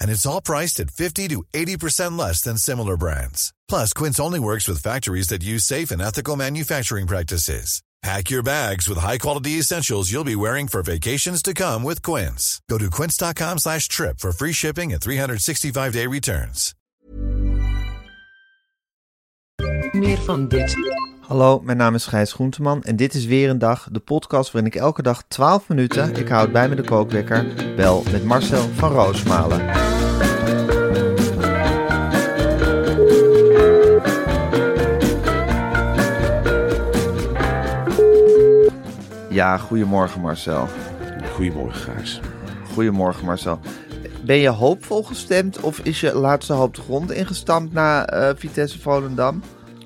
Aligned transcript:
And 0.00 0.10
it's 0.10 0.26
all 0.26 0.40
priced 0.40 0.78
at 0.80 0.90
50 0.90 1.28
to 1.28 1.42
80% 1.52 2.16
less 2.16 2.40
than 2.40 2.58
similar 2.58 2.96
brands. 2.96 3.52
Plus, 3.68 3.92
Quince 3.92 4.20
only 4.20 4.38
works 4.38 4.68
with 4.68 4.82
factories 4.82 5.28
that 5.28 5.42
use 5.42 5.64
safe 5.64 5.90
and 5.90 6.02
ethical 6.02 6.36
manufacturing 6.36 7.06
practices. 7.06 7.82
Pack 8.02 8.30
your 8.30 8.42
bags 8.42 8.88
with 8.88 8.96
high-quality 8.96 9.58
essentials 9.58 10.10
you'll 10.10 10.24
be 10.24 10.34
wearing 10.34 10.68
for 10.68 10.82
vacations 10.82 11.42
to 11.42 11.52
come 11.52 11.82
with 11.82 12.02
Quince. 12.02 12.62
Go 12.66 12.78
to 12.78 12.88
quince.com 12.88 13.58
slash 13.58 13.88
trip 13.88 14.20
for 14.20 14.32
free 14.32 14.52
shipping 14.52 14.92
and 14.92 15.02
365-day 15.02 16.06
returns. 16.06 16.74
Meer 19.92 20.18
van 20.18 20.48
dit. 20.48 20.76
Hallo, 21.20 21.60
mijn 21.60 21.76
naam 21.76 21.94
is 21.94 22.06
Gijs 22.06 22.32
Groenteman 22.32 22.82
en 22.82 22.96
dit 22.96 23.14
is 23.14 23.24
weer 23.24 23.50
een 23.50 23.58
dag, 23.58 23.88
de 23.92 24.00
podcast 24.00 24.50
waarin 24.52 24.72
ik 24.72 24.80
elke 24.80 25.02
dag 25.02 25.22
12 25.28 25.68
minuten, 25.68 26.16
ik 26.16 26.28
houd 26.28 26.52
bij 26.52 26.68
me 26.68 26.74
de 26.74 26.84
kookwekker, 26.84 27.46
bel 27.76 28.02
met 28.10 28.24
Marcel 28.24 28.68
van 28.74 28.92
Roosmalen. 28.92 29.89
Ja, 39.30 39.58
goedemorgen 39.58 40.20
Marcel. 40.20 40.68
Goedemorgen, 41.32 41.80
Gijs. 41.80 42.20
Goedemorgen 42.72 43.24
Marcel. 43.24 43.60
Ben 44.24 44.36
je 44.36 44.48
hoopvol 44.48 45.02
gestemd 45.02 45.60
of 45.60 45.78
is 45.78 46.00
je 46.00 46.14
laatste 46.14 46.52
hoop 46.52 46.74
de 46.74 46.80
grond 46.80 47.10
ingestampt 47.10 47.72
na 47.72 48.06
eh, 48.06 48.36
Vitesse 48.36 48.80
Volendam? 48.80 49.42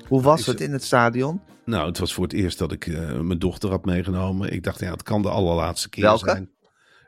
Hoe 0.07 0.21
was 0.21 0.39
Is 0.39 0.45
het 0.45 0.61
in 0.61 0.71
het 0.71 0.83
stadion? 0.83 1.41
Nou, 1.65 1.87
het 1.87 1.97
was 1.97 2.13
voor 2.13 2.23
het 2.23 2.33
eerst 2.33 2.57
dat 2.57 2.71
ik 2.71 2.87
eh, 2.87 3.19
mijn 3.19 3.39
dochter 3.39 3.69
had 3.69 3.85
meegenomen. 3.85 4.51
Ik 4.51 4.63
dacht, 4.63 4.79
ja, 4.79 4.91
het 4.91 5.03
kan 5.03 5.21
de 5.21 5.29
allerlaatste 5.29 5.89
keer 5.89 6.03
Welke? 6.03 6.29
zijn. 6.29 6.49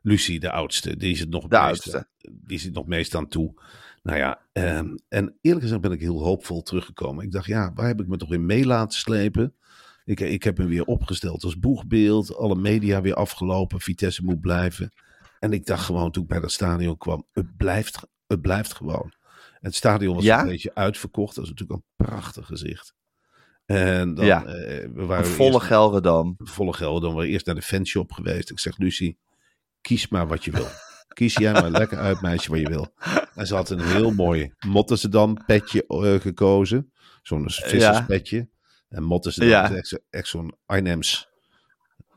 Lucie, 0.01 0.39
de 0.39 0.51
oudste, 0.51 0.97
die 0.97 1.11
is 1.11 1.19
het 1.19 1.29
nog, 1.29 1.43
het 1.43 1.51
meest, 1.51 1.63
oudste. 1.63 2.07
die 2.31 2.59
zit 2.59 2.73
nog 2.73 2.87
meest 2.87 3.15
aan 3.15 3.27
toe. 3.27 3.53
Nou 4.03 4.17
ja, 4.17 4.39
ehm, 4.51 4.95
en 5.07 5.37
eerlijk 5.41 5.63
gezegd 5.63 5.81
ben 5.81 5.91
ik 5.91 5.99
heel 5.99 6.23
hoopvol 6.23 6.61
teruggekomen. 6.61 7.25
Ik 7.25 7.31
dacht, 7.31 7.45
ja, 7.45 7.71
waar 7.73 7.87
heb 7.87 7.99
ik 7.99 8.07
me 8.07 8.17
toch 8.17 8.33
in 8.33 8.45
mee 8.45 8.65
laten 8.65 8.99
slepen? 8.99 9.53
Ik, 10.07 10.19
ik 10.19 10.43
heb 10.43 10.57
me 10.57 10.65
weer 10.65 10.83
opgesteld 10.85 11.43
als 11.43 11.59
boegbeeld. 11.59 12.35
Alle 12.35 12.55
media 12.55 13.01
weer 13.01 13.13
afgelopen. 13.13 13.79
Vitesse 13.81 14.23
moet 14.23 14.41
blijven. 14.41 14.91
En 15.39 15.53
ik 15.53 15.65
dacht 15.65 15.85
gewoon 15.85 16.11
toen 16.11 16.23
ik 16.23 16.29
bij 16.29 16.39
dat 16.39 16.51
stadion 16.51 16.97
kwam, 16.97 17.25
het 17.31 17.57
blijft, 17.57 17.99
het 18.27 18.41
blijft 18.41 18.73
gewoon. 18.73 19.13
Het 19.59 19.75
stadion 19.75 20.15
was 20.15 20.23
Ja? 20.23 20.41
een 20.41 20.47
beetje 20.47 20.71
uitverkocht. 20.75 21.35
Dat 21.35 21.43
is 21.43 21.49
natuurlijk 21.49 21.79
een 21.79 22.05
prachtig 22.05 22.45
gezicht. 22.45 22.93
En 23.65 24.13
dan, 24.13 24.25
Ja. 24.25 24.45
eh, 24.45 24.87
we 24.93 25.05
waren 25.05 25.25
volle 25.25 25.53
eerst- 25.53 25.65
Gelredam. 25.65 26.35
volle 26.37 26.73
geld. 26.73 27.01
Dan 27.01 27.11
waren 27.13 27.27
we 27.27 27.33
eerst 27.33 27.45
naar 27.45 27.55
de 27.55 27.61
fanshop 27.61 28.11
geweest. 28.11 28.49
Ik 28.51 28.59
zeg, 28.59 28.77
Lucie, 28.77 29.17
kies 29.81 30.07
maar 30.07 30.27
wat 30.27 30.45
je 30.45 30.51
wil. 30.51 30.67
Kies 31.07 31.35
jij 31.35 31.51
maar 31.53 31.69
lekker 31.71 31.97
uit, 31.97 32.21
meisje, 32.21 32.49
wat 32.49 32.59
je 32.59 32.69
wil. 32.69 32.93
En 33.35 33.47
ze 33.47 33.55
had 33.55 33.69
een 33.69 33.81
heel 33.81 34.11
mooi 34.11 34.53
Mottesdam 34.67 35.45
petje 35.45 35.87
eh, 35.87 36.19
gekozen. 36.21 36.91
Zo'n 37.21 37.49
visserspetje. 37.49 38.49
En 38.89 39.03
Ja. 39.35 39.69
is 39.69 39.75
echt, 39.75 39.87
zo- 39.87 39.97
echt 40.09 40.27
zo'n 40.27 40.55
Arnhems, 40.65 41.29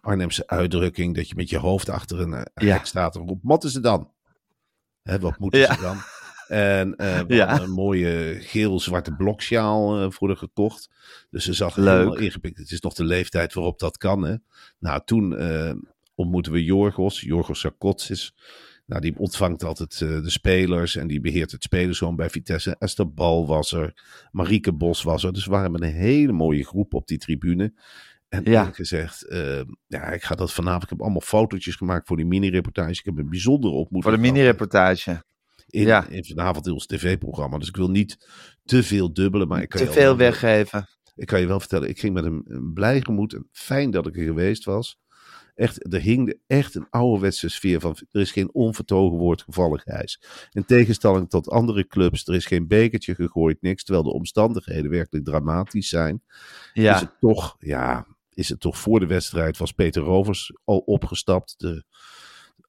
Arnhemse 0.00 0.46
uitdrukking. 0.46 1.14
Dat 1.14 1.28
je 1.28 1.34
met 1.34 1.48
je 1.50 1.58
hoofd 1.58 1.88
achter 1.88 2.20
een 2.20 2.32
eh, 2.34 2.42
Ja. 2.68 2.76
hek 2.76 2.86
staat 2.86 3.16
en 3.16 3.26
roept, 3.26 3.42
Mottesdam. 3.42 4.12
Hè, 5.02 5.18
wat 5.18 5.38
moeten 5.38 5.60
Ja. 5.60 5.74
ze 5.74 5.80
dan? 5.80 5.98
En 6.48 6.94
we 7.26 7.34
Ja. 7.34 7.60
een 7.60 7.70
mooie 7.70 8.36
geel-zwarte 8.40 9.12
bloksjaal 9.14 10.00
eh, 10.00 10.10
voor 10.10 10.28
haar 10.28 10.36
gekocht. 10.36 10.90
Dus 11.30 11.44
ze 11.44 11.52
zag 11.52 11.76
er 11.76 11.82
Leuk. 11.82 11.96
helemaal 11.98 12.16
ingepikt. 12.18 12.58
Het 12.58 12.70
is 12.70 12.80
nog 12.80 12.94
de 12.94 13.04
leeftijd 13.04 13.54
waarop 13.54 13.78
dat 13.78 13.96
kan. 13.96 14.22
Hè? 14.22 14.34
Nou, 14.78 15.00
toen 15.04 15.36
ontmoeten 16.14 16.52
we 16.52 16.64
Jorgos. 16.64 17.20
Jorgos 17.20 17.60
Sarkotis. 17.60 18.34
Nou, 18.90 19.02
die 19.02 19.18
ontvangt 19.18 19.64
altijd 19.64 19.92
eh, 20.00 20.08
de 20.08 20.30
spelers 20.30 20.96
en 20.96 21.06
die 21.06 21.20
beheert 21.20 21.50
het 21.50 21.62
spelerzoon 21.62 22.16
bij 22.16 22.30
Vitesse. 22.30 22.76
Esther 22.78 23.12
Bal 23.12 23.46
was 23.46 23.72
er, 23.72 24.02
Marieke 24.32 24.72
Bos 24.72 25.02
was 25.02 25.24
er. 25.24 25.32
Dus 25.32 25.44
we 25.44 25.50
waren 25.50 25.72
met 25.72 25.80
een 25.82 25.92
hele 25.92 26.32
mooie 26.32 26.64
groep 26.64 26.94
op 26.94 27.06
die 27.06 27.18
tribune. 27.18 27.72
En 28.28 28.42
Ja. 28.44 28.64
gezegd, 28.64 29.22
eh, 29.26 29.60
ja, 29.86 30.04
ik 30.12 30.22
ga 30.22 30.34
dat 30.34 30.52
vanavond. 30.52 30.82
Ik 30.82 30.88
heb 30.88 31.00
allemaal 31.00 31.20
fotootjes 31.20 31.74
gemaakt 31.74 32.06
voor 32.06 32.16
die 32.16 32.26
mini-reportage. 32.26 32.90
Ik 32.90 33.04
heb 33.04 33.18
een 33.18 33.28
bijzondere 33.30 33.72
ontmoeting 33.72 34.14
Voor 34.14 34.22
de 34.24 34.30
mini-reportage. 34.32 35.22
in, 35.66 35.82
Ja. 35.86 36.06
in 36.08 36.24
vanavond 36.24 36.66
in 36.66 36.72
ons 36.72 36.86
tv-programma. 36.86 37.58
Dus 37.58 37.68
ik 37.68 37.76
wil 37.76 37.90
niet 37.90 38.28
te 38.64 38.82
veel 38.82 39.12
dubbelen, 39.12 39.48
maar 39.48 39.62
ik 39.62 39.68
kan, 39.68 39.80
Te 39.80 39.92
veel 39.92 40.02
wel- 40.02 40.16
weggeven. 40.16 40.88
ik 41.14 41.26
kan 41.26 41.40
je 41.40 41.46
wel 41.46 41.60
vertellen, 41.60 41.88
ik 41.88 41.98
ging 42.00 42.14
met 42.14 42.24
een, 42.24 42.42
een 42.46 42.72
blij 42.72 43.00
gemoed 43.00 43.32
en 43.34 43.48
fijn 43.52 43.90
dat 43.90 44.06
ik 44.06 44.16
er 44.16 44.24
geweest 44.24 44.64
was. 44.64 44.98
Echt, 45.60 45.92
er 45.94 46.00
hing 46.00 46.38
echt 46.46 46.74
een 46.74 46.86
ouderwetse 46.90 47.48
sfeer 47.48 47.80
van, 47.80 47.96
er 48.10 48.20
is 48.20 48.32
geen 48.32 48.54
onvertogen 48.54 49.18
woord 49.18 49.42
gevallen, 49.42 49.80
Gijs. 49.80 50.20
In 50.52 50.64
tegenstelling 50.64 51.30
tot 51.30 51.50
andere 51.50 51.86
clubs, 51.86 52.26
er 52.26 52.34
is 52.34 52.46
geen 52.46 52.66
bekertje 52.66 53.14
gegooid, 53.14 53.62
niks. 53.62 53.84
Terwijl 53.84 54.04
de 54.04 54.12
omstandigheden 54.12 54.90
werkelijk 54.90 55.24
dramatisch 55.24 55.88
zijn. 55.88 56.22
Ja. 56.72 56.94
Is 56.94 57.00
het 57.00 57.10
toch, 57.20 57.56
ja, 57.58 58.06
is 58.34 58.48
het 58.48 58.60
toch 58.60 58.78
voor 58.78 59.00
de 59.00 59.06
wedstrijd 59.06 59.58
was 59.58 59.72
Peter 59.72 60.02
Rovers 60.02 60.52
al 60.64 60.78
opgestapt, 60.78 61.54
de 61.58 61.84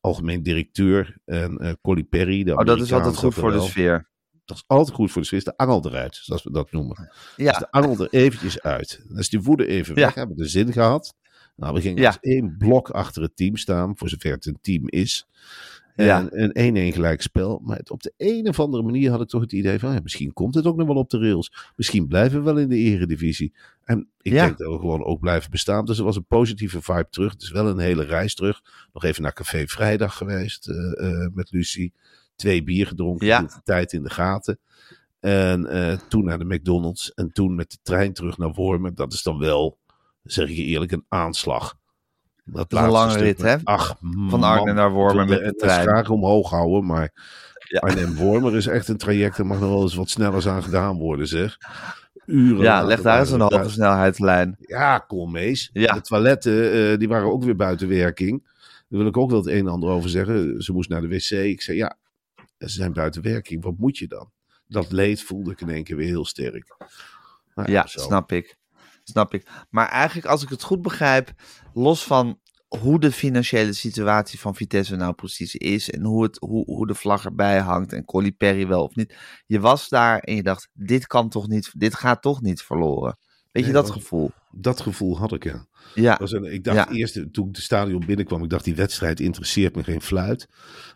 algemeen 0.01 0.43
directeur. 0.43 1.17
En 1.25 1.57
eh 1.57 1.73
Colly 1.81 2.03
Perry, 2.03 2.43
de 2.43 2.55
Oh, 2.57 2.65
dat 2.65 2.81
is 2.81 2.93
altijd 2.93 3.17
goed 3.17 3.33
voor 3.33 3.51
de 3.51 3.61
sfeer. 3.61 4.09
Dat 4.45 4.57
is 4.57 4.63
altijd 4.67 4.95
goed 4.95 5.11
voor 5.11 5.21
de 5.21 5.27
sfeer. 5.27 5.39
Is 5.39 5.45
de 5.45 5.57
angel 5.57 5.85
eruit, 5.85 6.15
zoals 6.15 6.43
we 6.43 6.51
dat 6.51 6.71
noemen. 6.71 7.11
Ja. 7.35 7.51
de 7.59 7.71
angel 7.71 7.99
er 7.99 8.09
eventjes 8.13 8.61
uit. 8.61 9.03
Dan 9.07 9.17
is 9.17 9.29
die 9.29 9.41
woede 9.41 9.67
even 9.67 9.95
Ja. 9.95 10.01
weg. 10.05 10.13
Hebben 10.13 10.35
we 10.35 10.43
de 10.43 10.49
zin 10.49 10.71
gehad. 10.73 11.13
Nou, 11.61 11.73
we 11.73 11.81
gingen 11.81 12.01
Ja. 12.01 12.07
als 12.07 12.17
één 12.21 12.55
blok 12.57 12.89
achter 12.89 13.21
het 13.21 13.35
team 13.35 13.55
staan. 13.55 13.97
Voor 13.97 14.09
zover 14.09 14.31
het 14.31 14.45
een 14.45 14.57
team 14.61 14.83
is. 14.89 15.27
En 15.95 16.05
Ja. 16.05 16.27
een 16.29 16.51
1-1 16.53 16.93
gelijk 16.93 17.21
spel. 17.21 17.59
Maar 17.63 17.77
het- 17.77 17.89
op 17.91 18.01
de 18.03 18.13
een 18.17 18.47
of 18.47 18.59
andere 18.59 18.83
manier 18.83 19.11
had 19.11 19.21
ik 19.21 19.27
toch 19.27 19.41
het 19.41 19.51
idee 19.51 19.79
van... 19.79 19.93
Ja, 19.93 19.99
misschien 20.03 20.33
komt 20.33 20.55
het 20.55 20.65
ook 20.65 20.75
nog 20.75 20.87
wel 20.87 20.95
op 20.95 21.09
de 21.09 21.19
rails. 21.19 21.71
Misschien 21.75 22.07
blijven 22.07 22.37
we 22.39 22.45
wel 22.45 22.57
in 22.57 22.69
de 22.69 22.75
eredivisie. 22.77 23.53
En 23.83 24.09
ik 24.21 24.31
Ja. 24.33 24.45
denk 24.45 24.57
dat 24.57 24.71
we 24.73 24.79
gewoon 24.79 25.03
ook 25.03 25.19
blijven 25.19 25.51
bestaan. 25.51 25.85
Dus 25.85 25.97
er 25.97 26.03
was 26.03 26.15
een 26.15 26.25
positieve 26.25 26.81
vibe 26.81 27.07
terug. 27.09 27.31
Het 27.31 27.41
is 27.41 27.51
wel 27.51 27.67
een 27.67 27.79
hele 27.79 28.03
reis 28.03 28.35
terug. 28.35 28.61
Nog 28.93 29.03
even 29.03 29.21
naar 29.23 29.33
Café 29.33 29.67
Vrijdag 29.67 30.17
geweest 30.17 30.67
eh, 30.69 30.75
eh, 31.23 31.27
met 31.33 31.51
Lucie. 31.51 31.93
Twee 32.35 32.63
bier 32.63 32.87
gedronken. 32.87 33.27
Ja. 33.27 33.41
de 33.41 33.61
tijd 33.63 33.93
in 33.93 34.03
de 34.03 34.09
gaten. 34.09 34.59
En 35.19 35.65
eh, 35.65 35.97
toen 36.09 36.25
naar 36.25 36.39
de 36.39 36.45
McDonald's. 36.45 37.11
En 37.13 37.31
toen 37.31 37.55
met 37.55 37.71
de 37.71 37.77
trein 37.83 38.13
terug 38.13 38.37
naar 38.37 38.51
Wormen. 38.53 38.95
Dat 38.95 39.13
is 39.13 39.23
dan 39.23 39.37
wel, 39.37 39.77
zeg 40.23 40.49
ik 40.49 40.55
je 40.55 40.63
eerlijk, 40.63 40.91
een 40.91 41.05
aanslag. 41.07 41.75
Dat 42.43 42.71
is 42.73 42.79
een 42.79 42.89
lange 42.89 43.17
rit, 43.17 43.41
hè? 43.41 43.55
Ach, 43.63 43.95
Van. 44.27 44.43
Arnhem 44.43 44.75
naar 44.75 44.91
Wormen 44.91 45.23
Ik 45.23 45.29
met 45.29 45.39
de 45.39 45.45
het 45.45 45.59
trein. 45.59 45.87
graag 45.87 46.09
omhoog 46.09 46.49
houden, 46.49 46.85
maar 46.85 47.11
Ja. 47.67 47.79
Arnhem 47.79 48.15
Wormer 48.15 48.55
is 48.55 48.67
echt 48.67 48.87
een 48.87 48.97
traject. 48.97 49.37
Er 49.37 49.45
mag 49.45 49.59
nog 49.59 49.69
wel 49.69 49.81
eens 49.81 49.95
wat 49.95 50.09
sneller 50.09 50.49
aan 50.49 50.63
gedaan 50.63 50.97
worden, 50.97 51.27
zeg. 51.27 51.57
Uren 52.25 52.61
Ja, 52.63 52.83
leg 52.83 53.01
daar 53.01 53.19
eens 53.19 53.31
een 53.31 53.41
hoge 53.41 53.69
snelheidslijn. 53.69 54.55
Ja, 54.59 54.97
Koolmees. 54.97 55.69
Ja. 55.73 55.93
De 55.93 56.01
toiletten, 56.01 56.71
eh, 56.91 56.97
die 56.97 57.07
waren 57.07 57.31
ook 57.31 57.43
weer 57.43 57.55
buiten 57.55 57.87
werking. 57.87 58.43
Daar 58.89 58.99
wil 58.99 59.07
ik 59.07 59.17
ook 59.17 59.29
wel 59.29 59.39
het 59.39 59.47
een 59.47 59.57
en 59.59 59.67
ander 59.67 59.89
over 59.89 60.09
zeggen. 60.09 60.61
Ze 60.61 60.73
moest 60.73 60.89
naar 60.89 61.01
de 61.01 61.07
wc. 61.07 61.29
Ik 61.31 61.61
zei, 61.61 61.77
ja, 61.77 61.97
ze 62.57 62.67
zijn 62.69 62.93
buiten 62.93 63.21
werking. 63.21 63.63
Wat 63.63 63.77
moet 63.77 63.97
je 63.97 64.07
dan? 64.07 64.31
Dat 64.67 64.91
leed 64.91 65.21
voelde 65.23 65.51
ik 65.51 65.61
in 65.61 65.69
één 65.69 65.83
keer 65.83 65.95
weer 65.95 66.07
heel 66.07 66.25
sterk. 66.25 66.75
Nou 67.55 67.71
Ja, 67.71 67.85
snap 67.85 68.31
ik. 68.31 68.57
Snap 69.11 69.33
ik. 69.33 69.47
Maar 69.69 69.87
eigenlijk, 69.89 70.27
als 70.27 70.43
ik 70.43 70.49
het 70.49 70.63
goed 70.63 70.81
begrijp, 70.81 71.31
los 71.73 72.03
van 72.03 72.39
hoe 72.67 72.99
de 72.99 73.11
financiële 73.11 73.73
situatie 73.73 74.39
van 74.39 74.55
Vitesse 74.55 74.95
nou 74.95 75.13
precies 75.13 75.55
is 75.55 75.89
en 75.89 76.03
hoe, 76.03 76.23
het, 76.23 76.37
hoe, 76.39 76.65
hoe 76.65 76.87
de 76.87 76.95
vlag 76.95 77.25
erbij 77.25 77.59
hangt 77.59 77.93
en 77.93 78.05
Colly 78.05 78.31
Perry 78.31 78.67
wel 78.67 78.83
of 78.83 78.95
niet. 78.95 79.15
Je 79.45 79.59
was 79.59 79.89
daar 79.89 80.19
en 80.19 80.35
je 80.35 80.43
dacht, 80.43 80.69
dit 80.73 81.07
kan 81.07 81.29
toch 81.29 81.47
niet, 81.47 81.71
dit 81.77 81.95
gaat 81.95 82.21
toch 82.21 82.41
niet 82.41 82.61
verloren. 82.61 83.17
Weet 83.51 83.65
je 83.65 83.71
Nee, 83.71 83.81
dat- 83.81 83.91
gevoel? 83.91 84.31
Dat 84.51 84.81
gevoel 84.81 85.17
had 85.17 85.33
ik, 85.33 85.43
ja. 85.43 85.65
Ja, 85.95 86.17
Was 86.19 86.31
een, 86.31 86.43
ik 86.53 86.63
dacht 86.63 86.77
Ja. 86.77 86.89
eerst, 86.95 87.13
toen 87.31 87.47
ik 87.47 87.53
de 87.53 87.61
stadion 87.61 88.03
binnenkwam, 88.05 88.43
ik 88.43 88.49
dacht 88.49 88.63
die 88.63 88.75
wedstrijd 88.75 89.19
interesseert 89.19 89.75
me 89.75 89.83
geen 89.83 90.01
fluit. 90.01 90.47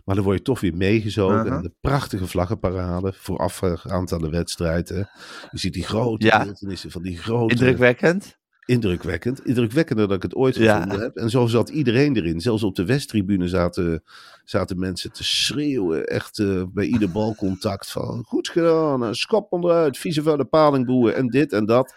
Maar 0.05 0.15
dan 0.15 0.23
word 0.23 0.37
je 0.37 0.43
toch 0.43 0.59
weer 0.59 0.75
meegezogen. 0.75 1.45
En 1.53 1.61
de 1.61 1.71
prachtige 1.81 2.27
vlaggenparade 2.27 3.13
voorafgaand 3.15 4.11
aan 4.13 4.21
de 4.21 4.29
wedstrijd. 4.29 4.89
Hè. 4.89 4.97
Je 4.97 5.05
ziet 5.51 5.73
die 5.73 5.83
grote 5.83 6.25
Ja. 6.25 6.47
van 6.87 7.01
die 7.01 7.17
grote... 7.17 7.53
indrukwekkend. 7.53 8.37
Indrukwekkend. 8.65 9.45
Indrukwekkender 9.45 10.07
dan 10.07 10.15
ik 10.15 10.21
het 10.23 10.35
ooit 10.35 10.55
Ja. 10.55 10.73
gevonden 10.73 10.99
heb. 11.01 11.15
En 11.15 11.29
zo 11.29 11.47
zat 11.47 11.69
iedereen 11.69 12.15
erin. 12.15 12.41
Zelfs 12.41 12.63
op 12.63 12.75
de 12.75 12.85
Westtribune 12.85 13.47
zaten, 13.47 14.03
zaten 14.43 14.79
mensen 14.79 15.11
te 15.11 15.23
schreeuwen. 15.23 16.05
Echt 16.05 16.39
eh, 16.39 16.63
bij 16.73 16.85
ieder 16.85 17.11
balcontact 17.11 17.91
van 17.91 18.23
goed 18.27 18.47
gedaan, 18.49 19.03
eh, 19.03 19.11
schop 19.11 19.51
onderuit, 19.51 19.97
vieze 19.97 20.23
vuile 20.23 20.45
palingboeien 20.45 21.15
en 21.15 21.27
dit 21.27 21.51
en 21.53 21.65
dat. 21.65 21.95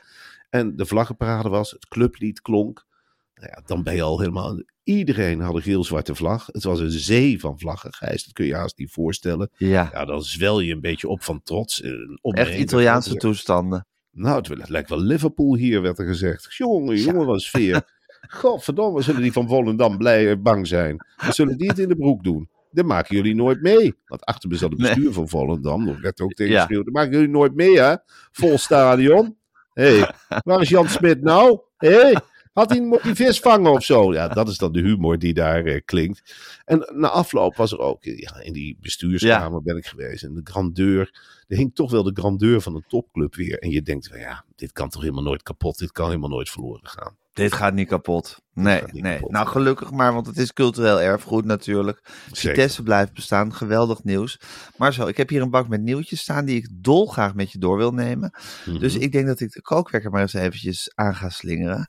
En 0.51 0.77
de 0.77 0.87
vlaggenparade 0.87 1.49
was, 1.49 1.71
het 1.71 1.89
clublied 1.89 2.41
klonk. 2.41 2.87
Nou 3.35 3.51
ja, 3.55 3.63
dan 3.67 3.83
ben 3.83 3.95
je 3.95 4.03
al 4.03 4.19
helemaal... 4.21 4.63
Iedereen 4.83 5.41
had 5.41 5.55
een 5.55 5.63
geel-zwarte 5.63 6.15
vlag. 6.15 6.47
Het 6.47 6.63
was 6.65 6.81
een 6.81 6.91
zee 6.91 7.41
van 7.41 7.59
vlaggen, 7.59 7.95
Gijs. 7.95 8.25
Dat 8.25 8.33
kun 8.33 8.45
je 8.45 8.51
je 8.51 8.57
haast 8.57 8.79
niet 8.79 8.91
voorstellen. 8.93 9.51
Ja, 9.57 9.89
Ja, 9.93 10.05
dan 10.05 10.23
zwel 10.23 10.61
je 10.61 10.73
een 10.73 10.81
beetje 10.81 11.09
op 11.09 11.23
van 11.23 11.43
trots. 11.43 11.81
eh, 11.83 11.91
echt. 12.23 12.55
Italiaanse 12.59 13.15
toestanden. 13.15 13.87
Nou, 14.11 14.37
het, 14.59 14.69
lijkt 14.69 14.89
wel 14.89 15.01
Liverpool 15.01 15.57
hier, 15.57 15.83
werd 15.83 15.99
er 15.99 16.07
gezegd. 16.07 16.55
Jongen, 16.57 16.97
jongen, 16.97 17.27
wat 17.27 17.35
een 17.35 17.41
sfeer. 17.41 17.83
Godverdomme, 18.29 19.03
zullen 19.03 19.23
die 19.23 19.33
van 19.33 19.49
Volendam 19.49 19.99
blij 19.99 20.31
eh, 20.31 20.37
bang 20.39 20.67
zijn? 20.67 21.07
Dan 21.23 21.33
zullen 21.33 21.59
die 21.59 21.69
het 21.69 21.79
in 21.79 21.89
de 21.89 21.97
broek 21.97 22.25
doen. 22.25 22.49
Dat 22.71 22.85
maken 22.85 23.17
jullie 23.17 23.35
nooit 23.35 23.63
mee. 23.63 23.95
Want 24.07 24.25
achter 24.25 24.49
me 24.49 24.57
zat 24.57 24.71
het 24.71 24.79
Nee. 24.81 24.95
bestuur 24.95 25.13
van 25.13 25.29
Volendam. 25.29 25.87
Dat 25.87 25.99
werd 25.99 26.21
ook 26.21 26.33
tegen 26.33 26.53
Ja. 26.53 26.67
Dat 26.67 26.87
maken 26.93 27.13
jullie 27.13 27.29
nooit 27.29 27.55
mee, 27.55 27.79
hè? 27.81 27.95
Vol 28.33 28.59
stadion. 28.59 29.37
Hé, 29.79 29.99
hey, 29.99 30.15
waar 30.45 30.61
is 30.61 30.69
Jan 30.69 30.89
Smit 30.89 31.23
nou? 31.23 31.61
Hé, 31.77 32.01
hey, 32.01 32.17
had 32.53 32.71
hij 32.71 32.81
moet 32.81 33.03
die 33.03 33.15
vis 33.15 33.41
vangen 33.41 33.73
of 33.73 33.85
zo? 33.85 34.13
Ja, 34.13 34.29
dat 34.29 34.49
is 34.49 34.59
dan 34.59 34.73
de 34.73 34.81
humor 34.81 35.19
die 35.19 35.35
daar 35.35 35.65
eh, 35.65 35.81
klinkt. 35.85 36.35
En 36.65 36.93
na 36.95 37.09
afloop 37.09 37.57
was 37.57 37.73
er 37.73 37.79
ook, 37.79 38.05
ja, 38.05 38.41
in 38.41 38.53
die 38.53 38.79
bestuurskamer 38.81 39.63
ben 39.63 39.77
ik 39.77 39.87
geweest. 39.87 40.23
En 40.23 40.35
de 40.35 40.41
grandeur, 40.45 41.11
er 41.49 41.57
hing 41.57 41.75
toch 41.75 41.91
wel 41.91 42.03
de 42.03 42.11
grandeur 42.15 42.61
van 42.61 42.75
een 42.75 42.85
topclub 42.89 43.35
weer. 43.35 43.59
En 43.59 43.71
je 43.71 43.83
denkt, 43.83 44.09
van, 44.09 44.19
ja, 44.19 44.45
dit 44.57 44.73
kan 44.73 44.89
toch 44.89 45.03
helemaal 45.03 45.23
nooit 45.23 45.43
kapot. 45.43 45.79
Dit 45.79 45.93
kan 45.93 46.07
helemaal 46.07 46.29
nooit 46.29 46.51
verloren 46.51 46.89
gaan. 46.89 47.17
Dit 47.39 47.53
gaat 47.53 47.75
niet 47.75 47.89
kapot. 47.89 48.41
Nee, 48.55 48.83
nee. 48.93 49.15
kapot. 49.15 49.31
Nou, 49.31 49.47
gelukkig 49.47 49.91
maar, 49.91 50.13
want 50.13 50.27
het 50.27 50.37
is 50.37 50.53
cultureel 50.53 51.01
erfgoed 51.01 51.45
natuurlijk. 51.45 52.01
Vitesse 52.33 52.83
blijft 52.83 53.13
bestaan, 53.13 53.55
geweldig 53.55 54.05
nieuws. 54.05 54.41
Maar 54.77 54.93
zo, 54.93 55.07
ik 55.07 55.17
heb 55.17 55.29
hier 55.29 55.43
een 55.43 55.51
bak 55.51 55.69
met 55.69 55.81
nieuwtjes 55.81 56.21
staan 56.21 56.45
die 56.45 56.57
ik 56.57 56.69
dolgraag 56.73 57.35
met 57.35 57.53
je 57.53 57.59
door 57.59 57.77
wil 57.77 57.93
nemen. 57.93 58.31
Mhm. 58.67 58.79
Dus 58.79 58.95
ik 58.95 59.13
denk 59.13 59.27
dat 59.27 59.41
ik 59.41 59.53
de 59.53 59.63
kookwekker 59.63 60.11
maar 60.11 60.21
eens 60.21 60.33
eventjes 60.33 60.93
aan 60.95 61.15
ga 61.15 61.29
slingeren. 61.29 61.89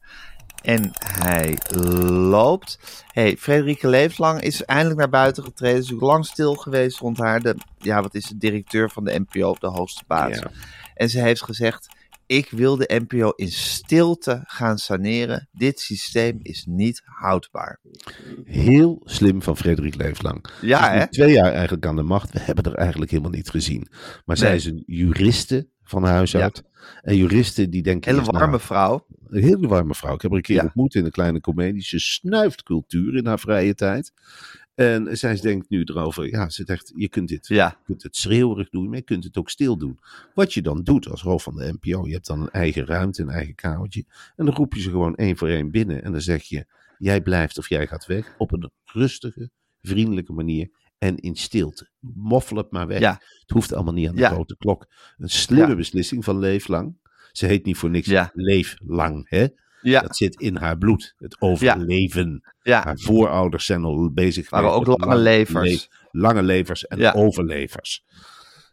En 0.61 0.91
hij 0.93 1.57
loopt. 2.09 2.79
hey, 3.07 3.37
Frederike 3.37 3.87
Leeflang 3.87 4.41
is 4.41 4.65
eindelijk 4.65 4.99
naar 4.99 5.09
buiten 5.09 5.43
getreden. 5.43 5.77
Is 5.77 5.83
natuurlijk 5.83 6.11
lang 6.11 6.25
stil 6.25 6.55
geweest 6.55 6.99
rond 6.99 7.17
haar. 7.17 7.41
De, 7.41 7.55
ja, 7.77 8.01
wat 8.01 8.15
is 8.15 8.25
de 8.25 8.37
directeur 8.37 8.89
van 8.89 9.03
de 9.03 9.19
NPO, 9.27 9.55
de 9.59 9.67
hoogste 9.67 10.03
baas. 10.07 10.37
Ja. 10.37 10.51
En 10.93 11.09
ze 11.09 11.19
heeft 11.19 11.43
gezegd: 11.43 11.87
Ik 12.29 12.49
wil 12.49 12.75
de 12.75 13.01
NPO 13.07 13.29
in 13.29 13.51
stilte 13.51 14.43
gaan 14.45 14.77
saneren. 14.77 15.49
Dit 15.51 15.79
systeem 15.79 16.39
is 16.41 16.65
niet 16.67 17.01
houdbaar. 17.05 17.79
Heel 18.43 19.01
slim 19.03 19.41
van 19.41 19.57
Frederik 19.57 19.95
Leeflang. 19.95 20.45
Ja, 20.61 20.91
hè? 20.91 21.07
twee 21.07 21.33
jaar 21.33 21.51
eigenlijk 21.51 21.85
aan 21.85 21.95
de 21.95 22.01
macht. 22.01 22.31
We 22.33 22.39
hebben 22.39 22.63
er 22.63 22.73
eigenlijk 22.73 23.11
helemaal 23.11 23.31
niet 23.31 23.49
gezien. 23.49 23.87
Maar 24.25 24.37
zij 24.37 24.55
is 24.55 24.65
een 24.65 24.83
juriste 24.85 25.67
van 25.83 26.03
huis 26.03 26.35
uit. 26.35 26.63
En 27.01 27.17
juristen 27.17 27.69
die 27.69 27.81
denken... 27.81 28.11
Hele 28.15 28.31
warme 28.31 28.59
vrouw. 28.59 29.05
Een 29.27 29.43
hele 29.43 29.67
warme 29.67 29.95
vrouw. 29.95 30.13
Ik 30.13 30.21
heb 30.21 30.31
haar 30.31 30.39
een 30.39 30.45
keer 30.45 30.55
Ja. 30.55 30.63
ontmoet 30.63 30.95
in 30.95 31.05
een 31.05 31.11
kleine 31.11 31.39
komedie. 31.39 31.83
Ze 31.83 31.99
snuift 31.99 32.63
cultuur 32.63 33.15
in 33.15 33.25
haar 33.25 33.39
vrije 33.39 33.75
tijd. 33.75 34.11
En 34.79 35.17
zij 35.17 35.35
denkt 35.35 35.69
nu 35.69 35.83
erover, 35.83 36.29
ja, 36.29 36.49
ze 36.49 36.63
zegt, 36.65 36.91
je 36.95 37.09
kunt 37.09 37.27
dit, 37.27 37.47
Ja, 37.47 37.67
je 37.67 37.83
kunt 37.85 38.03
het 38.03 38.15
schreeuwerig 38.15 38.69
doen, 38.69 38.87
maar 38.87 38.97
je 38.97 39.03
kunt 39.03 39.23
het 39.23 39.37
ook 39.37 39.49
stil 39.49 39.77
doen. 39.77 39.99
Wat 40.33 40.53
je 40.53 40.61
dan 40.61 40.83
doet 40.83 41.07
als 41.07 41.21
hoofd 41.21 41.43
van 41.43 41.55
de 41.55 41.73
NPO, 41.79 42.05
je 42.07 42.13
hebt 42.13 42.27
dan 42.27 42.41
een 42.41 42.49
eigen 42.51 42.85
ruimte, 42.85 43.21
een 43.21 43.29
eigen 43.29 43.55
kamertje. 43.55 44.05
En 44.35 44.45
dan 44.45 44.55
roep 44.55 44.73
je 44.73 44.81
ze 44.81 44.89
gewoon 44.89 45.15
één 45.15 45.37
voor 45.37 45.47
één 45.47 45.71
binnen. 45.71 46.03
En 46.03 46.11
dan 46.11 46.21
zeg 46.21 46.43
je, 46.43 46.65
jij 46.97 47.21
blijft 47.21 47.57
of 47.57 47.69
jij 47.69 47.87
gaat 47.87 48.05
weg 48.05 48.35
op 48.37 48.51
een 48.51 48.71
rustige, 48.85 49.49
vriendelijke 49.81 50.33
manier. 50.33 50.69
En 50.97 51.17
in 51.17 51.35
stilte. 51.35 51.89
Moffel 51.99 52.57
het 52.57 52.71
maar 52.71 52.87
weg. 52.87 52.99
Ja. 52.99 53.21
Het 53.41 53.49
hoeft 53.49 53.73
allemaal 53.73 53.93
niet 53.93 54.07
aan 54.07 54.15
de 54.15 54.21
Ja. 54.21 54.29
grote 54.29 54.57
klok. 54.57 54.85
Een 55.17 55.29
slimme 55.29 55.75
beslissing 55.75 56.23
van 56.23 56.39
Leeflang. 56.39 56.97
Ze 57.31 57.45
heet 57.45 57.65
niet 57.65 57.77
voor 57.77 57.89
niks. 57.89 58.07
Leeflang, 58.33 59.29
hè? 59.29 59.47
Ja, 59.81 60.01
Dat 60.01 60.15
zit 60.17 60.35
in 60.39 60.55
haar 60.55 60.77
bloed. 60.77 61.13
Het 61.17 61.35
overleven. 61.41 62.41
ja. 62.61 62.83
Haar 62.83 62.97
voorouders 62.97 63.65
zijn 63.65 63.83
al 63.83 64.11
bezig 64.13 64.49
Waren 64.49 64.69
geweest 64.71 64.89
ook 64.89 64.99
lange 65.05 65.15
levers. 65.21 65.89
le- 66.11 66.21
lange 66.21 66.43
levers 66.43 66.87
en 66.87 66.97
Ja. 66.97 67.11
overlevers. 67.11 68.03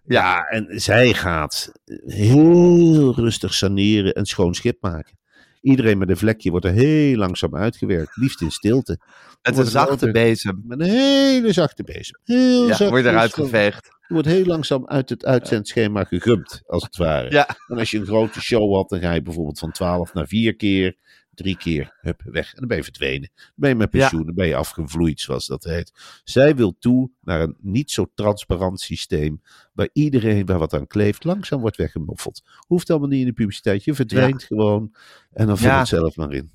Ja, 0.05 0.45
en 0.45 0.81
zij 0.81 1.15
gaat 1.15 1.73
heel 2.05 3.15
rustig 3.15 3.55
saneren 3.55 4.13
en 4.15 4.25
schoon 4.27 4.55
schip 4.55 4.77
maken. 4.81 5.19
Iedereen 5.67 5.99
met 5.99 6.11
een 6.11 6.17
vlekje 6.17 6.51
wordt 6.51 6.67
er 6.67 6.73
heel 6.73 7.17
langzaam 7.17 7.57
uitgewerkt. 7.57 8.17
Liefst 8.17 8.41
in 8.41 8.51
stilte. 8.51 8.99
Met 9.01 9.39
een 9.43 9.55
Wordt 9.55 9.71
zachte 9.71 10.11
bezem. 10.11 10.63
Met 10.67 10.81
een 10.81 10.87
hele 10.87 11.53
zachte 11.53 11.83
bezem. 11.83 12.21
Heel 12.25 12.67
Ja, 12.67 12.75
zacht 12.75 12.91
word 12.91 13.05
je 13.05 13.11
eruit 13.11 13.35
geveegd. 13.35 13.85
Je 13.85 14.15
wordt 14.15 14.29
heel 14.29 14.45
langzaam 14.45 14.87
uit 14.87 15.09
het 15.09 15.25
uitzendschema 15.25 16.05
gegumpt, 16.05 16.63
als 16.67 16.83
het 16.83 16.97
ware. 16.97 17.31
Ja. 17.31 17.49
En 17.67 17.79
als 17.79 17.91
je 17.91 17.99
een 17.99 18.07
grote 18.07 18.41
show 18.41 18.75
had, 18.75 18.89
dan 18.89 19.01
ga 19.01 19.13
je 19.13 19.23
bijvoorbeeld 19.23 19.59
van 19.59 19.73
12 19.73 20.15
naar 20.15 20.27
4 20.27 20.57
keer, 20.57 20.97
drie 21.37 21.57
keer, 21.57 21.97
hup, 22.01 22.23
weg. 22.25 22.53
En 22.53 22.59
dan 22.59 22.69
ben 22.69 22.77
je 22.77 22.83
verdwenen. 22.83 23.31
Dan 23.35 23.53
ben 23.55 23.69
je 23.71 23.77
met 23.77 23.93
Ja. 23.93 23.99
pensioen, 23.99 24.27
dan 24.27 24.35
ben 24.35 24.47
je 24.47 24.57
afgevloeid, 24.57 25.21
zoals 25.21 25.47
dat 25.47 25.65
heet. 25.65 25.93
Zij 26.25 26.57
wil 26.57 26.77
toe 26.79 27.11
naar 27.21 27.41
een 27.41 27.57
niet 27.61 27.91
zo 27.91 28.07
transparant 28.15 28.81
systeem, 28.81 29.43
waar 29.73 29.89
iedereen 29.93 30.47
waar 30.47 30.59
wat 30.59 30.75
aan 30.75 30.87
kleeft, 30.87 31.25
langzaam 31.25 31.61
wordt 31.61 31.77
weggemoffeld. 31.77 32.43
Hoeft 32.59 32.91
allemaal 32.91 33.09
niet 33.09 33.21
in 33.21 33.27
de 33.27 33.33
publiciteit. 33.33 33.85
Je 33.85 33.95
verdwijnt 33.95 34.45
gewoon 34.45 34.95
en 35.33 35.47
dan 35.47 35.59
vul 35.59 35.69
Ja. 35.69 35.79
het 35.79 35.89
zelf 35.89 36.17
maar 36.17 36.33
in. 36.33 36.55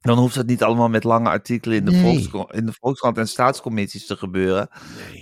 Dan 0.00 0.18
hoeft 0.18 0.34
het 0.34 0.46
niet 0.46 0.62
allemaal 0.62 0.88
met 0.88 1.04
lange 1.04 1.28
artikelen 1.28 1.76
in 1.76 1.84
de, 1.84 1.90
Nee. 1.90 2.28
In 2.50 2.66
de 2.66 2.72
Volkskrant 2.72 3.18
en 3.18 3.28
staatscommissies 3.28 4.06
te 4.06 4.16
gebeuren. 4.16 4.68